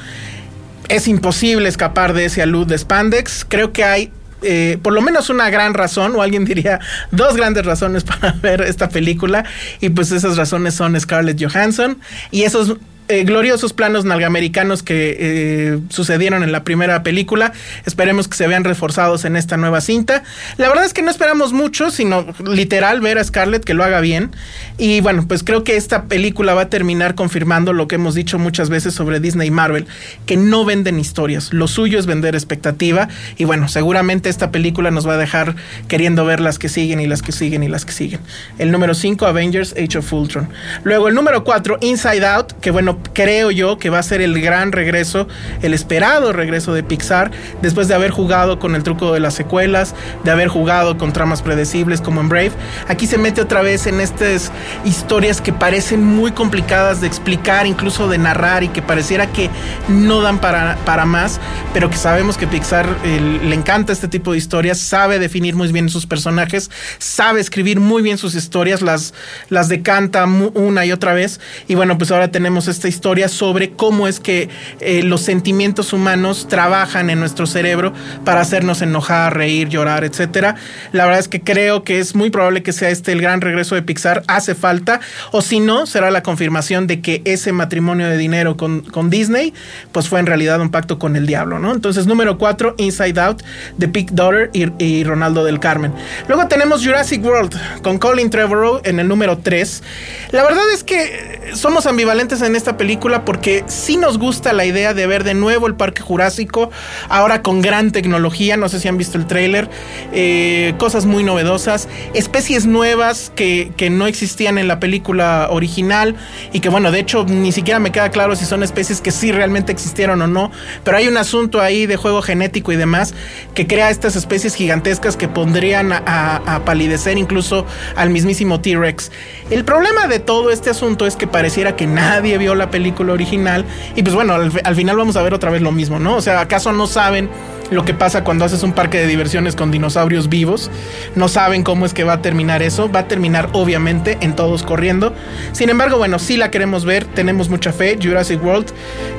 Es 0.90 1.08
imposible 1.08 1.70
escapar 1.70 2.14
de 2.14 2.26
ese 2.26 2.42
alud 2.42 2.66
de 2.66 2.78
Spandex. 2.78 3.46
Creo 3.48 3.72
que 3.72 3.84
hay 3.84 4.12
eh, 4.42 4.78
por 4.82 4.94
lo 4.94 5.02
menos 5.02 5.30
una 5.30 5.50
gran 5.50 5.74
razón, 5.74 6.16
o 6.16 6.22
alguien 6.22 6.46
diría 6.46 6.80
dos 7.12 7.36
grandes 7.36 7.66
razones 7.66 8.04
para 8.06 8.32
ver 8.34 8.62
esta 8.62 8.90
película. 8.90 9.46
Y 9.82 9.90
pues 9.90 10.12
esas 10.12 10.36
razones 10.36 10.74
son 10.74 11.00
Scarlett 11.00 11.42
Johansson 11.42 12.00
y 12.32 12.44
esos 12.44 12.78
eh, 13.08 13.24
gloriosos 13.24 13.74
planos 13.74 14.04
nalgamericanos 14.04 14.82
que 14.82 15.16
eh, 15.20 15.80
sucedieron 15.90 16.42
en 16.42 16.52
la 16.52 16.64
primera 16.64 17.04
película. 17.04 17.54
Esperemos 17.86 18.28
que 18.28 18.36
se 18.36 18.48
vean 18.48 18.64
reforzados 18.64 19.26
en 19.26 19.36
esta 19.36 19.58
nueva 19.58 19.80
cinta. 19.82 20.24
La 20.58 20.70
verdad 20.70 20.86
es 20.86 20.94
que 20.94 21.04
no 21.04 21.12
esperamos 21.12 21.54
mucho, 21.54 21.92
sino 21.92 22.26
literal 22.44 23.02
ver 23.02 23.20
a 23.20 23.24
Scarlett 23.24 23.64
que 23.64 23.76
lo 23.76 23.84
haga 23.84 24.00
bien. 24.00 24.32
Y 24.78 25.02
bueno, 25.02 25.26
pues 25.28 25.44
creo 25.44 25.64
que 25.64 25.76
esta 25.76 26.06
película 26.06 26.56
va 26.56 26.64
a 26.64 26.70
terminar 26.70 27.14
confirmando 27.14 27.74
lo 27.74 27.88
que 27.88 27.96
hemos 27.96 28.16
dicho 28.16 28.40
muchas 28.40 28.70
veces 28.70 28.96
sobre 28.96 29.20
Disney 29.20 29.50
y 29.50 29.52
Marvel, 29.52 29.86
que 30.26 30.36
no 30.36 30.66
venden 30.66 31.00
historias. 31.00 31.54
Lo 31.54 31.68
suyo 31.68 32.00
es 32.00 32.08
vender 32.08 32.34
expectativa. 32.34 33.08
Y 33.38 33.46
bueno, 33.46 33.68
seguramente 33.68 34.30
esta 34.30 34.50
película 34.50 34.90
nos 34.90 35.08
va 35.08 35.14
a 35.14 35.18
dejar 35.18 35.56
queriendo 35.88 36.26
ver 36.26 36.40
las 36.40 36.58
que 36.58 36.70
siguen 36.70 37.00
y 37.00 37.08
las 37.08 37.22
que 37.22 37.32
siguen 37.32 37.64
y 37.64 37.68
las 37.68 37.86
que 37.86 37.92
siguen. 37.92 38.20
El 38.58 38.72
número 38.72 38.96
5, 38.96 39.28
Avengers 39.28 39.74
Age 39.74 40.00
of 40.00 40.12
Ultron. 40.12 40.50
Luego 40.84 41.08
el 41.08 41.14
número 41.14 41.44
4, 41.44 41.78
Inside 41.82 42.26
Out, 42.26 42.54
que 42.62 42.72
bueno, 42.72 42.95
creo 43.14 43.52
yo 43.52 43.78
que 43.78 43.90
va 43.90 44.00
a 44.00 44.04
ser 44.04 44.22
el 44.22 44.40
gran 44.42 44.72
regreso, 44.72 45.28
el 45.62 45.74
esperado 45.74 46.34
regreso 46.34 46.74
de 46.74 46.84
Pixar, 46.84 47.32
después 47.62 47.88
de 47.88 47.96
haber 47.96 48.12
jugado 48.12 48.60
con 48.60 48.76
el 48.76 48.84
truco 48.84 49.14
de 49.14 49.20
las 49.20 49.34
secuelas, 49.34 49.96
de 50.24 50.32
haber 50.32 50.48
jugado 50.48 50.98
con 50.98 51.14
tramas 51.14 51.42
predecibles 51.42 52.02
como 52.02 52.22
en 52.22 52.30
Brave. 52.30 52.52
Aquí 52.88 53.08
se 53.08 53.18
mete 53.18 53.42
otra 53.42 53.62
vez 53.62 53.88
en 53.88 54.00
estas 54.00 54.52
historias 54.84 55.42
que 55.42 55.54
parecen 55.54 56.04
muy 56.04 56.32
complicadas 56.32 57.02
de 57.02 57.08
explicar, 57.08 57.68
incluso 57.68 58.08
de 58.08 58.18
narrar 58.18 58.64
y 58.64 58.70
que 58.70 58.82
pareciera 58.82 59.28
que 59.28 59.50
no 59.88 60.22
dan 60.22 60.40
para, 60.40 60.78
para 60.86 61.06
más, 61.06 61.40
pero 61.74 61.90
que 61.90 61.98
sabemos 61.98 62.38
que 62.38 62.48
Pixar 62.48 62.88
le 63.06 63.56
encanta 63.56 63.94
este 63.94 64.08
tipo 64.08 64.32
de 64.32 64.38
historias, 64.38 64.80
sabe 64.80 65.20
definir 65.20 65.56
muy 65.56 65.72
bien 65.72 65.90
sus 65.90 66.06
personajes, 66.06 66.70
sabe 67.00 67.42
escribir 67.42 67.80
muy 67.80 68.02
bien 68.02 68.18
sus 68.18 68.36
historias, 68.36 68.82
las, 68.82 69.14
las 69.50 69.70
decanta 69.70 70.26
una 70.26 70.86
y 70.86 70.92
otra 70.92 71.14
vez. 71.14 71.40
Y 71.68 71.76
bueno, 71.76 71.98
pues 71.98 72.12
ahora 72.12 72.32
tenemos 72.32 72.68
este 72.68 72.85
historia 72.88 73.28
sobre 73.28 73.72
cómo 73.72 74.08
es 74.08 74.20
que 74.20 74.50
eh, 74.80 75.04
los 75.04 75.22
sentimientos 75.22 75.94
humanos 75.94 76.48
trabajan 76.50 77.10
en 77.10 77.20
nuestro 77.20 77.46
cerebro 77.46 77.94
para 78.24 78.42
hacernos 78.42 78.82
enojar, 78.82 79.36
reír, 79.36 79.70
llorar, 79.70 80.04
etcétera. 80.04 80.56
La 80.92 81.06
verdad 81.06 81.20
es 81.20 81.28
que 81.28 81.42
creo 81.42 81.84
que 81.84 82.00
es 82.00 82.16
muy 82.16 82.30
probable 82.30 82.64
que 82.64 82.74
sea 82.74 82.90
este 82.90 83.12
el 83.12 83.22
gran 83.22 83.42
regreso 83.42 83.76
de 83.76 83.82
Pixar. 83.82 84.24
Hace 84.28 84.56
falta, 84.56 85.00
o 85.32 85.42
si 85.42 85.60
no, 85.60 85.86
será 85.86 86.12
la 86.12 86.24
confirmación 86.24 86.88
de 86.88 87.02
que 87.02 87.22
ese 87.26 87.52
matrimonio 87.52 88.08
de 88.08 88.18
dinero 88.18 88.58
con, 88.58 88.82
con 88.82 89.10
Disney, 89.10 89.54
pues 89.92 90.10
fue 90.10 90.20
en 90.20 90.26
realidad 90.26 90.60
un 90.62 90.70
pacto 90.70 91.00
con 91.00 91.16
el 91.16 91.26
diablo, 91.26 91.60
¿no? 91.60 91.72
Entonces, 91.74 92.08
número 92.08 92.38
cuatro, 92.38 92.76
Inside 92.78 93.20
Out, 93.20 93.44
de 93.78 93.88
Big 93.88 94.14
Daughter 94.14 94.50
y, 94.54 94.84
y 94.84 95.04
Ronaldo 95.04 95.44
del 95.44 95.60
Carmen. 95.60 95.94
Luego 96.28 96.48
tenemos 96.48 96.84
Jurassic 96.84 97.24
World 97.24 97.56
con 97.82 97.98
Colin 97.98 98.30
Trevorrow 98.30 98.82
en 98.84 99.00
el 99.00 99.08
número 99.08 99.38
3. 99.38 99.84
La 100.32 100.44
verdad 100.44 100.64
es 100.74 100.84
que 100.84 101.52
somos 101.54 101.86
ambivalentes 101.86 102.42
en 102.42 102.56
esta 102.56 102.75
película 102.78 103.26
porque 103.26 103.64
sí 103.68 103.98
nos 103.98 104.18
gusta 104.18 104.54
la 104.54 104.66
idea 104.66 104.94
de 104.94 105.08
ver 105.08 105.24
de 105.24 105.34
nuevo 105.34 105.68
el 105.68 105.76
Parque 105.76 106.02
Jurásico, 106.02 106.72
ahora 107.10 107.42
con 107.42 107.62
gran 107.62 107.92
tecnología, 107.92 108.58
no 108.58 108.70
sé 108.70 108.80
si 108.80 108.88
han 108.88 108.98
visto 108.98 109.18
el 109.18 109.26
tráiler, 109.26 109.70
eh, 110.14 110.74
cosas 110.78 111.06
muy 111.06 111.24
novedosas, 111.24 111.88
especies 112.14 112.66
nuevas 112.66 113.32
que, 113.36 113.72
que 113.78 113.90
no 113.90 114.08
existían 114.08 114.58
en 114.58 114.68
la 114.68 114.80
película 114.80 115.48
original 115.50 116.16
y 116.54 116.60
que 116.60 116.70
bueno, 116.70 116.92
de 116.92 117.00
hecho 117.00 117.26
ni 117.26 117.52
siquiera 117.52 117.80
me 117.80 117.92
queda 117.92 118.10
claro 118.10 118.36
si 118.36 118.46
son 118.46 118.64
especies 118.64 119.02
que 119.02 119.12
sí 119.12 119.32
realmente 119.32 119.72
existieron 119.72 120.22
o 120.22 120.28
no, 120.28 120.52
pero 120.84 120.98
hay 120.98 121.08
un 121.08 121.18
asunto 121.18 121.62
ahí 121.62 121.86
de 121.86 121.98
juego 121.98 122.22
genético 122.22 122.72
y 122.72 122.76
demás 122.76 123.14
que 123.54 123.68
crea 123.68 123.90
estas 123.90 124.16
especies 124.16 124.56
gigantescas 124.56 125.16
que 125.18 125.28
pondrían 125.28 125.92
a, 125.92 126.02
a 126.46 126.66
palidecer 126.66 127.18
incluso 127.18 127.66
al 127.96 128.10
mismísimo 128.10 128.62
T-Rex. 128.62 129.12
El 129.50 129.64
problema 129.64 130.08
de 130.08 130.20
todo 130.20 130.52
este 130.52 130.70
asunto 130.70 131.06
es 131.06 131.16
que 131.16 131.28
pareciera 131.28 131.76
que 131.76 131.88
nadie 131.88 132.38
vio 132.38 132.56
la 132.56 132.65
película 132.70 133.14
original. 133.14 133.66
Y 133.96 134.04
pues 134.04 134.16
bueno, 134.16 134.34
al, 134.34 134.76
final 134.76 134.98
vamos 134.98 135.16
a 135.16 135.22
ver 135.22 135.34
otra 135.34 135.52
vez 135.52 135.62
lo 135.62 135.72
mismo, 135.72 136.00
¿no? 136.00 136.16
O 136.16 136.22
sea, 136.22 136.40
¿acaso 136.40 136.72
no 136.72 136.88
saben 136.88 137.30
lo 137.72 137.84
que 137.84 137.94
pasa 137.94 138.24
cuando 138.24 138.46
haces 138.46 138.64
un 138.64 138.74
parque 138.74 139.00
de 139.00 139.08
diversiones 139.08 139.56
con 139.56 139.72
dinosaurios 139.72 140.30
vivos? 140.30 140.70
No 141.16 141.28
saben 141.28 141.64
cómo 141.64 141.86
es 141.86 141.94
que 141.94 142.04
va 142.04 142.14
a 142.14 142.22
terminar 142.22 142.62
eso. 142.62 142.92
Va 142.92 143.02
a 143.02 143.08
terminar 143.08 143.50
obviamente 143.54 144.18
en 144.22 144.36
todos 144.36 144.64
corriendo. 144.64 145.14
Sin 145.52 145.70
embargo, 145.70 145.98
bueno, 145.98 146.20
sí 146.20 146.38
la 146.38 146.52
queremos 146.52 146.86
ver. 146.86 147.06
Tenemos 147.06 147.50
mucha 147.50 147.72
fe. 147.72 147.98
Jurassic 148.02 148.44
World 148.44 148.68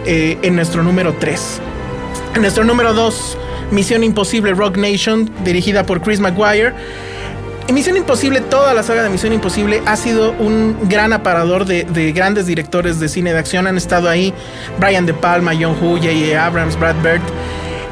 eh, 0.06 0.38
en 0.42 0.56
nuestro 0.56 0.82
número 0.82 1.14
3. 1.14 1.60
En 2.34 2.42
nuestro 2.42 2.64
número 2.64 2.92
2, 2.92 3.38
Misión 3.70 4.04
Imposible 4.04 4.52
Rock 4.52 4.76
Nation, 4.76 5.30
dirigida 5.42 5.86
por 5.86 6.02
Chris 6.02 6.20
Maguire. 6.20 6.74
Misión 7.72 7.96
Imposible, 7.96 8.40
toda 8.40 8.74
la 8.74 8.82
saga 8.82 9.02
de 9.02 9.10
Misión 9.10 9.32
Imposible 9.32 9.82
ha 9.86 9.96
sido 9.96 10.32
un 10.32 10.88
gran 10.88 11.12
aparador 11.12 11.64
de, 11.64 12.12
grandes 12.12 12.46
directores 12.46 13.00
de 13.00 13.08
cine 13.08 13.32
de 13.32 13.38
acción. 13.38 13.66
Han 13.66 13.76
estado 13.76 14.08
ahí 14.08 14.32
Brian 14.78 15.04
De 15.04 15.12
Palma, 15.12 15.52
John 15.52 15.76
Hu, 15.80 15.96
J.A. 15.96 16.46
Abrams, 16.46 16.78
Brad 16.78 16.96
Bird. 17.02 17.20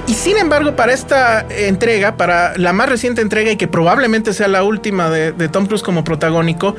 Y 0.07 0.15
sin 0.15 0.37
embargo, 0.37 0.77
para 0.77 0.93
esta 0.93 1.47
entrega, 1.51 2.17
para 2.17 2.57
la 2.57 2.73
más 2.73 2.89
reciente 2.89 3.21
entrega 3.21 3.51
y 3.51 3.57
que 3.57 3.67
probablemente 3.67 4.33
sea 4.33 4.49
la 4.49 4.63
última 4.63 5.11
de, 5.11 5.33
de 5.33 5.49
Tom 5.49 5.67
Cruise 5.67 5.83
como 5.83 6.05
protagónico, 6.05 6.77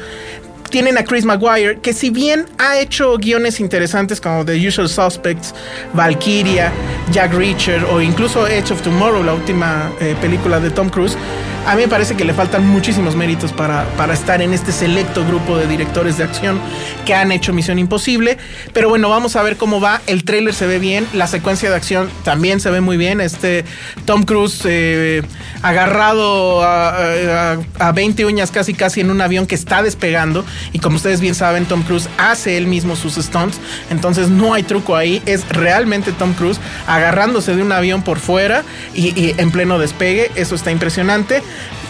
tienen 0.70 0.98
a 0.98 1.04
Chris 1.04 1.26
Maguire, 1.26 1.80
que 1.80 1.94
si 1.94 2.10
bien 2.10 2.46
ha 2.58 2.80
hecho 2.80 3.18
guiones 3.18 3.60
interesantes 3.60 4.20
como 4.20 4.46
The 4.46 4.68
Usual 4.68 4.90
Suspects, 4.90 5.54
Valkyria, 5.94 6.72
Jack 7.12 7.34
Reacher 7.34 7.84
o 7.86 8.02
incluso 8.02 8.48
Edge 8.48 8.72
of 8.72 8.82
Tomorrow, 8.82 9.24
la 9.24 9.34
última 9.34 9.92
eh, 10.00 10.16
película 10.22 10.60
de 10.60 10.70
Tom 10.72 10.90
Cruise, 10.90 11.18
a 11.66 11.76
mí 11.76 11.82
me 11.82 11.88
parece 11.88 12.16
que 12.16 12.26
le 12.26 12.34
faltan 12.34 12.68
muchísimos 12.68 13.16
méritos 13.16 13.52
para, 13.52 13.86
para 13.98 14.14
estar 14.14 14.42
en 14.42 14.54
este 14.54 14.72
selecto 14.72 15.26
grupo 15.26 15.58
de 15.58 15.66
directores 15.68 16.18
de 16.18 16.24
acción 16.24 16.60
que 17.06 17.16
han 17.16 17.32
hecho 17.32 17.54
Misión 17.54 17.80
Imposible. 17.80 18.38
Pero 18.72 18.90
bueno, 18.90 19.10
vamos 19.10 19.36
a 19.36 19.42
ver 19.42 19.58
cómo 19.58 19.82
va. 19.82 20.02
El 20.06 20.26
trailer 20.26 20.54
se 20.54 20.68
ve 20.68 20.78
bien, 20.78 21.08
la 21.14 21.26
secuencia 21.26 21.70
de 21.70 21.76
acción 21.76 22.10
también 22.24 22.60
se 22.60 22.70
ve 22.70 22.82
muy 22.82 22.98
bien. 22.98 23.20
Este 23.20 23.66
Tom 24.06 24.24
Cruise 24.24 24.62
eh, 24.66 25.24
agarrado 25.64 26.62
a, 26.64 27.58
a, 27.80 27.92
20 27.92 28.26
uñas 28.26 28.52
casi 28.52 28.74
casi 28.76 29.02
en 29.02 29.10
un 29.10 29.22
avión 29.22 29.48
que 29.48 29.56
está 29.56 29.82
despegando. 29.82 30.46
Y 30.72 30.80
como 30.80 30.98
ustedes 30.98 31.20
bien 31.20 31.34
saben, 31.34 31.66
Tom 31.66 31.82
Cruise 31.82 32.10
hace 32.20 32.58
él 32.58 32.68
mismo 32.68 32.96
sus 32.96 33.16
stunts. 33.16 33.60
Entonces 33.90 34.30
no 34.30 34.54
hay 34.54 34.62
truco 34.62 34.96
ahí. 34.96 35.22
Es 35.26 35.48
realmente 35.50 36.12
Tom 36.12 36.34
Cruise 36.34 36.60
agarrándose 36.86 37.56
de 37.56 37.64
un 37.64 37.72
avión 37.72 38.04
por 38.04 38.20
fuera 38.20 38.64
y 38.94 39.34
en 39.40 39.50
pleno 39.50 39.80
despegue. 39.80 40.32
Eso 40.36 40.54
está 40.54 40.70
impresionante. 40.70 41.42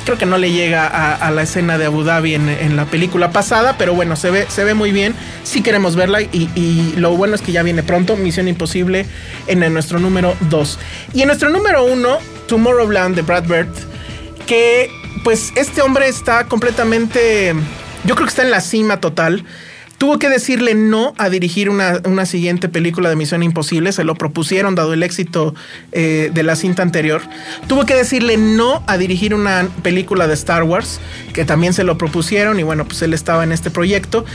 Creo 0.06 0.18
que 0.18 0.26
no 0.28 0.38
le 0.38 0.52
llega 0.52 0.86
a, 0.88 1.32
la 1.32 1.42
escena 1.42 1.80
de 1.80 1.86
Abu 1.86 2.04
Dhabi 2.04 2.36
en, 2.36 2.76
la 2.76 2.86
película 2.86 3.32
pasada, 3.32 3.76
pero 3.78 3.96
bueno, 3.96 4.16
se 4.16 4.30
ve, 4.30 4.46
se 4.48 4.64
ve 4.64 4.76
muy 4.76 4.92
bien. 4.92 5.16
Sí 5.44 5.64
queremos 5.64 5.96
verla 5.96 6.22
y, 6.22 6.94
lo 6.98 7.18
bueno 7.18 7.34
es 7.34 7.42
que 7.42 7.52
ya 7.52 7.64
viene 7.64 7.82
pronto, 7.82 8.16
Misión 8.16 8.48
Imposible 8.48 9.08
en 9.48 9.74
nuestro 9.74 10.00
número 10.00 10.36
2. 10.42 10.80
Y 11.14 11.22
en 11.22 11.28
nuestro 11.28 11.50
número 11.50 11.84
1, 11.86 12.20
Tomorrowland 12.48 13.16
de 13.16 13.24
Brad 13.24 13.46
Bird, 13.46 13.74
que 14.46 14.92
pues 15.24 15.52
este 15.56 15.82
hombre 15.82 16.08
está 16.08 16.46
completamente, 16.46 17.56
yo 18.04 18.14
creo 18.14 18.28
que 18.28 18.30
está 18.30 18.44
en 18.44 18.52
la 18.52 18.62
cima 18.62 19.02
total 19.02 19.44
tuvo 19.98 20.20
que 20.20 20.30
decirle 20.30 20.76
no 20.76 21.14
a 21.18 21.30
dirigir 21.30 21.70
una, 21.70 22.26
siguiente 22.26 22.70
película 22.70 23.10
de 23.10 23.16
Misión 23.16 23.44
Imposible, 23.44 23.92
se 23.92 24.04
lo 24.04 24.16
propusieron 24.16 24.76
dado 24.76 24.94
el 24.94 25.04
éxito 25.04 25.54
eh, 25.92 26.32
de 26.34 26.44
la 26.44 26.56
cinta 26.56 26.82
anterior. 26.82 27.22
Tuvo 27.68 27.86
que 27.86 27.96
decirle 27.96 28.38
no 28.38 28.84
a 28.88 28.98
dirigir 28.98 29.34
una 29.34 29.68
película 29.84 30.28
de 30.28 30.34
Star 30.34 30.64
Wars, 30.64 31.00
que 31.34 31.46
también 31.46 31.74
se 31.74 31.84
lo 31.84 31.98
propusieron 31.98 32.60
y 32.60 32.64
bueno, 32.64 32.86
pues 32.86 33.02
él 33.02 33.14
estaba 33.14 33.44
en 33.44 33.52
este 33.52 33.70
proyecto. 33.70 34.26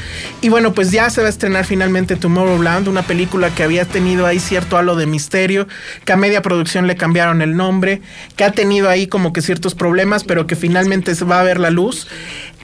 Y 0.40 0.48
bueno, 0.48 0.72
pues 0.72 0.90
ya 0.90 1.10
se 1.10 1.20
va 1.20 1.26
a 1.26 1.30
estrenar 1.30 1.64
finalmente 1.64 2.16
Tomorrowland, 2.16 2.88
una 2.88 3.02
película 3.02 3.54
que 3.54 3.62
había 3.62 3.84
tenido 3.84 4.26
ahí 4.26 4.38
cierto 4.38 4.76
halo 4.76 4.96
de 4.96 5.06
misterio, 5.06 5.66
que 6.04 6.12
a 6.12 6.16
media 6.16 6.42
producción 6.42 6.86
le 6.86 6.96
cambiaron 6.96 7.42
el 7.42 7.56
nombre, 7.56 8.02
que 8.36 8.44
ha 8.44 8.52
tenido 8.52 8.88
ahí 8.88 9.06
como 9.06 9.32
que 9.32 9.42
ciertos 9.42 9.74
problemas, 9.74 10.24
pero 10.24 10.46
que 10.46 10.56
finalmente 10.56 11.12
va 11.24 11.40
a 11.40 11.44
ver 11.44 11.58
la 11.58 11.70
luz. 11.70 12.06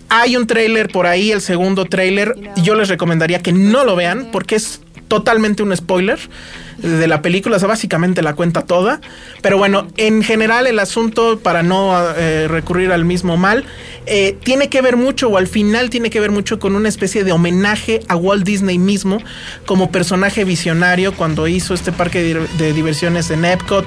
Hay 0.08 0.36
un 0.36 0.46
tráiler 0.46 0.88
por 0.88 1.06
ahí, 1.06 1.32
el 1.32 1.40
segundo 1.40 1.84
tráiler. 1.84 2.34
Yo 2.62 2.74
les 2.74 2.88
recomendaría 2.88 3.40
que 3.40 3.52
no 3.52 3.84
lo 3.84 3.96
vean 3.96 4.28
porque 4.32 4.56
es 4.56 4.80
totalmente 5.08 5.62
un 5.62 5.76
spoiler 5.76 6.18
de 6.78 7.06
la 7.06 7.22
película, 7.22 7.56
o 7.56 7.58
sea, 7.58 7.68
básicamente 7.68 8.22
la 8.22 8.34
cuenta 8.34 8.62
toda. 8.62 9.00
Pero 9.42 9.58
bueno, 9.58 9.86
en 9.96 10.22
general 10.22 10.66
el 10.66 10.78
asunto, 10.78 11.38
para 11.38 11.62
no 11.62 11.94
eh, 12.16 12.48
recurrir 12.48 12.92
al 12.92 13.04
mismo 13.04 13.36
mal, 13.36 13.64
eh, 14.08 14.38
tiene 14.44 14.68
que 14.68 14.82
ver 14.82 14.96
mucho, 14.96 15.28
o 15.28 15.36
al 15.36 15.48
final 15.48 15.90
tiene 15.90 16.10
que 16.10 16.20
ver 16.20 16.30
mucho 16.30 16.60
con 16.60 16.76
una 16.76 16.88
especie 16.88 17.24
de 17.24 17.32
homenaje 17.32 18.00
a 18.08 18.14
Walt 18.14 18.44
Disney 18.44 18.78
mismo, 18.78 19.18
como 19.66 19.90
personaje 19.90 20.44
visionario 20.44 21.12
cuando 21.14 21.48
hizo 21.48 21.74
este 21.74 21.90
parque 21.90 22.22
de, 22.56 22.72
diversiones 22.72 23.30
en 23.30 23.44
Epcot 23.44 23.86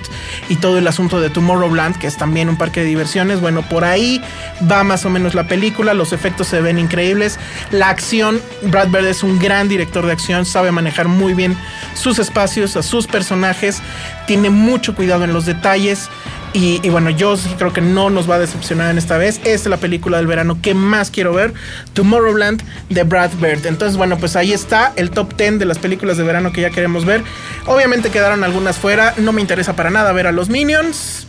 y 0.49 0.55
todo 0.57 0.77
el 0.77 0.87
asunto 0.87 1.21
de 1.21 1.29
Tomorrowland, 1.29 1.97
que 1.97 2.07
es 2.07 2.17
también 2.17 2.49
un 2.49 2.57
parque 2.57 2.81
de 2.81 2.87
diversiones. 2.87 3.39
Bueno, 3.39 3.61
por 3.61 3.85
ahí 3.85 4.21
va 4.69 4.83
más 4.83 5.05
o 5.05 5.09
menos 5.09 5.35
la 5.35 5.47
película, 5.47 5.93
los 5.93 6.11
efectos 6.11 6.47
se 6.47 6.59
ven 6.59 6.79
increíbles, 6.79 7.39
la 7.71 7.89
acción, 7.89 8.41
Brad 8.63 8.89
Bird 8.89 9.05
es 9.05 9.23
un 9.23 9.39
gran 9.39 9.69
director 9.69 10.05
de 10.05 10.11
acción, 10.11 10.45
sabe 10.45 10.71
manejar 10.71 11.07
muy 11.07 11.33
bien 11.33 11.55
sus 11.93 12.19
espacios, 12.19 12.75
sus 12.83 13.07
personajes, 13.07 13.81
tiene 14.27 14.49
mucho 14.49 14.95
cuidado 14.95 15.23
en 15.23 15.33
los 15.33 15.45
detalles. 15.45 16.09
Y, 16.51 16.89
bueno, 16.89 17.11
yo 17.11 17.35
creo 17.57 17.73
que 17.73 17.81
no 17.81 18.09
nos 18.09 18.29
va 18.29 18.35
a 18.35 18.39
decepcionar 18.39 18.89
en 18.89 18.97
esta 18.97 19.17
vez. 19.17 19.37
Esta 19.37 19.49
es 19.49 19.65
la 19.67 19.77
película 19.77 20.17
del 20.17 20.25
verano 20.25 20.59
que 20.61 20.73
más 20.73 21.11
quiero 21.11 21.31
ver, 21.31 21.53
Tomorrowland 21.93 22.63
de 22.89 23.03
Brad 23.03 23.31
Bird. 23.39 23.67
Entonces, 23.67 23.97
bueno, 23.97 24.17
pues 24.17 24.35
ahí 24.35 24.51
está 24.51 24.91
el 24.95 25.11
top 25.11 25.35
10 25.37 25.59
de 25.59 25.65
las 25.65 25.77
películas 25.77 26.17
de 26.17 26.23
verano 26.23 26.51
que 26.51 26.61
ya 26.61 26.71
queremos 26.71 27.05
ver. 27.05 27.23
Obviamente 27.67 28.09
quedaron 28.09 28.43
algunas 28.43 28.77
fuera, 28.77 29.13
no 29.17 29.31
me 29.31 29.41
interesa 29.41 29.75
para 29.75 29.91
nada 29.91 30.11
ver 30.11 30.25
a 30.25 30.31
los 30.31 30.49
Minions. 30.49 31.27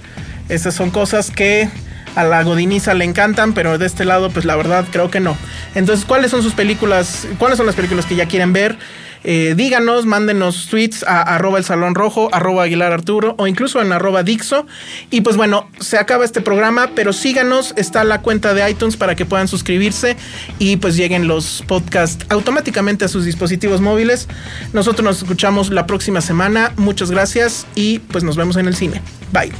Estas 0.48 0.74
son 0.74 0.90
cosas 0.90 1.30
que 1.30 1.68
a 2.16 2.24
la 2.24 2.42
Godiniza 2.42 2.94
le 2.94 3.04
encantan, 3.04 3.52
pero 3.52 3.78
de 3.78 3.86
este 3.86 4.04
lado, 4.04 4.30
pues 4.30 4.44
la 4.44 4.56
verdad 4.56 4.84
creo 4.90 5.10
que 5.10 5.20
no. 5.20 5.36
Entonces, 5.74 6.04
¿cuáles 6.04 6.30
son 6.30 6.42
sus 6.42 6.54
películas? 6.54 7.26
¿Cuáles 7.38 7.56
son 7.56 7.66
las 7.66 7.74
películas 7.74 8.06
que 8.06 8.16
ya 8.16 8.26
quieren 8.26 8.52
ver? 8.52 8.78
Eh, 9.22 9.54
díganos, 9.56 10.06
mándenos 10.06 10.66
tweets 10.68 11.02
a 11.02 11.22
arroba 11.22 11.58
el 11.58 11.64
salón 11.64 11.94
rojo, 11.94 12.28
arroba 12.32 12.64
Aguilar 12.64 12.92
Arturo 12.92 13.34
o 13.38 13.46
incluso 13.46 13.80
en 13.82 13.92
arroba 13.92 14.22
Dixo. 14.22 14.66
Y 15.10 15.20
pues 15.20 15.36
bueno, 15.36 15.68
se 15.78 15.98
acaba 15.98 16.24
este 16.24 16.40
programa, 16.40 16.90
pero 16.94 17.12
síganos, 17.12 17.74
está 17.76 18.04
la 18.04 18.22
cuenta 18.22 18.54
de 18.54 18.68
iTunes 18.70 18.96
para 18.96 19.14
que 19.14 19.26
puedan 19.26 19.48
suscribirse 19.48 20.16
y 20.58 20.76
pues 20.76 20.96
lleguen 20.96 21.28
los 21.28 21.62
podcasts 21.66 22.24
automáticamente 22.28 23.04
a 23.04 23.08
sus 23.08 23.24
dispositivos 23.24 23.80
móviles. 23.80 24.28
Nosotros 24.72 25.04
nos 25.04 25.18
escuchamos 25.18 25.70
la 25.70 25.86
próxima 25.86 26.20
semana. 26.20 26.72
Muchas 26.76 27.10
gracias 27.10 27.66
y 27.74 27.98
pues 27.98 28.24
nos 28.24 28.36
vemos 28.36 28.56
en 28.56 28.66
el 28.66 28.74
cine. 28.74 29.02
Bye. 29.32 29.52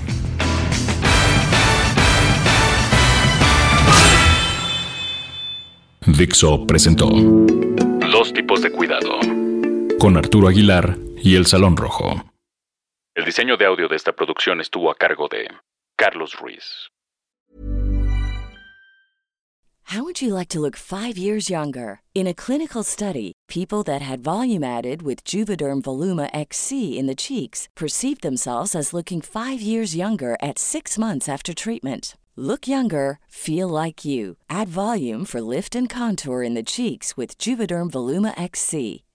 Dixo 6.07 6.67
presentó 6.67 7.09
Dos 8.13 8.33
tipos 8.33 8.63
de 8.63 8.71
cuidado 8.71 9.21
con 10.01 10.17
Arturo 10.17 10.49
Aguilar 10.49 10.97
y 11.23 11.37
El 11.37 11.45
Salón 11.45 11.77
Rojo. 11.77 12.25
El 13.15 13.27
diseño 13.27 13.59
de 13.59 13.67
audio 13.67 13.87
de 13.87 13.97
esta 13.97 14.13
producción 14.13 14.63
estuvo 14.63 14.91
a 14.91 14.95
cargo 14.95 15.29
de 15.29 15.47
Carlos 15.95 16.35
Ruiz. 16.41 16.89
How 19.93 20.03
would 20.03 20.23
you 20.23 20.33
like 20.33 20.49
to 20.51 20.61
look 20.61 20.77
five 20.77 21.19
years 21.19 21.51
younger? 21.51 22.01
In 22.15 22.27
a 22.27 22.33
clinical 22.33 22.83
study, 22.83 23.33
people 23.47 23.83
that 23.83 24.01
had 24.01 24.23
volume 24.23 24.65
added 24.65 25.03
with 25.03 25.23
Juvederm 25.23 25.83
Voluma 25.83 26.31
XC 26.33 26.99
in 26.99 27.07
the 27.07 27.15
cheeks 27.15 27.69
perceived 27.77 28.23
themselves 28.23 28.75
as 28.75 28.95
looking 28.95 29.21
five 29.21 29.61
years 29.61 29.95
younger 29.95 30.39
at 30.41 30.59
six 30.59 30.97
months 30.97 31.29
after 31.29 31.53
treatment. 31.53 32.17
Look 32.37 32.67
younger, 32.67 33.19
feel 33.29 33.69
like 33.69 34.03
you. 34.07 34.37
Add 34.49 34.69
volume 34.69 35.27
for 35.27 35.43
lift 35.43 35.75
and 35.75 35.91
contour 35.91 36.43
in 36.43 36.55
the 36.55 36.63
cheeks 36.63 37.19
with 37.19 37.37
Juvederm 37.37 37.91
Voluma 37.91 38.33
XC. 38.41 39.03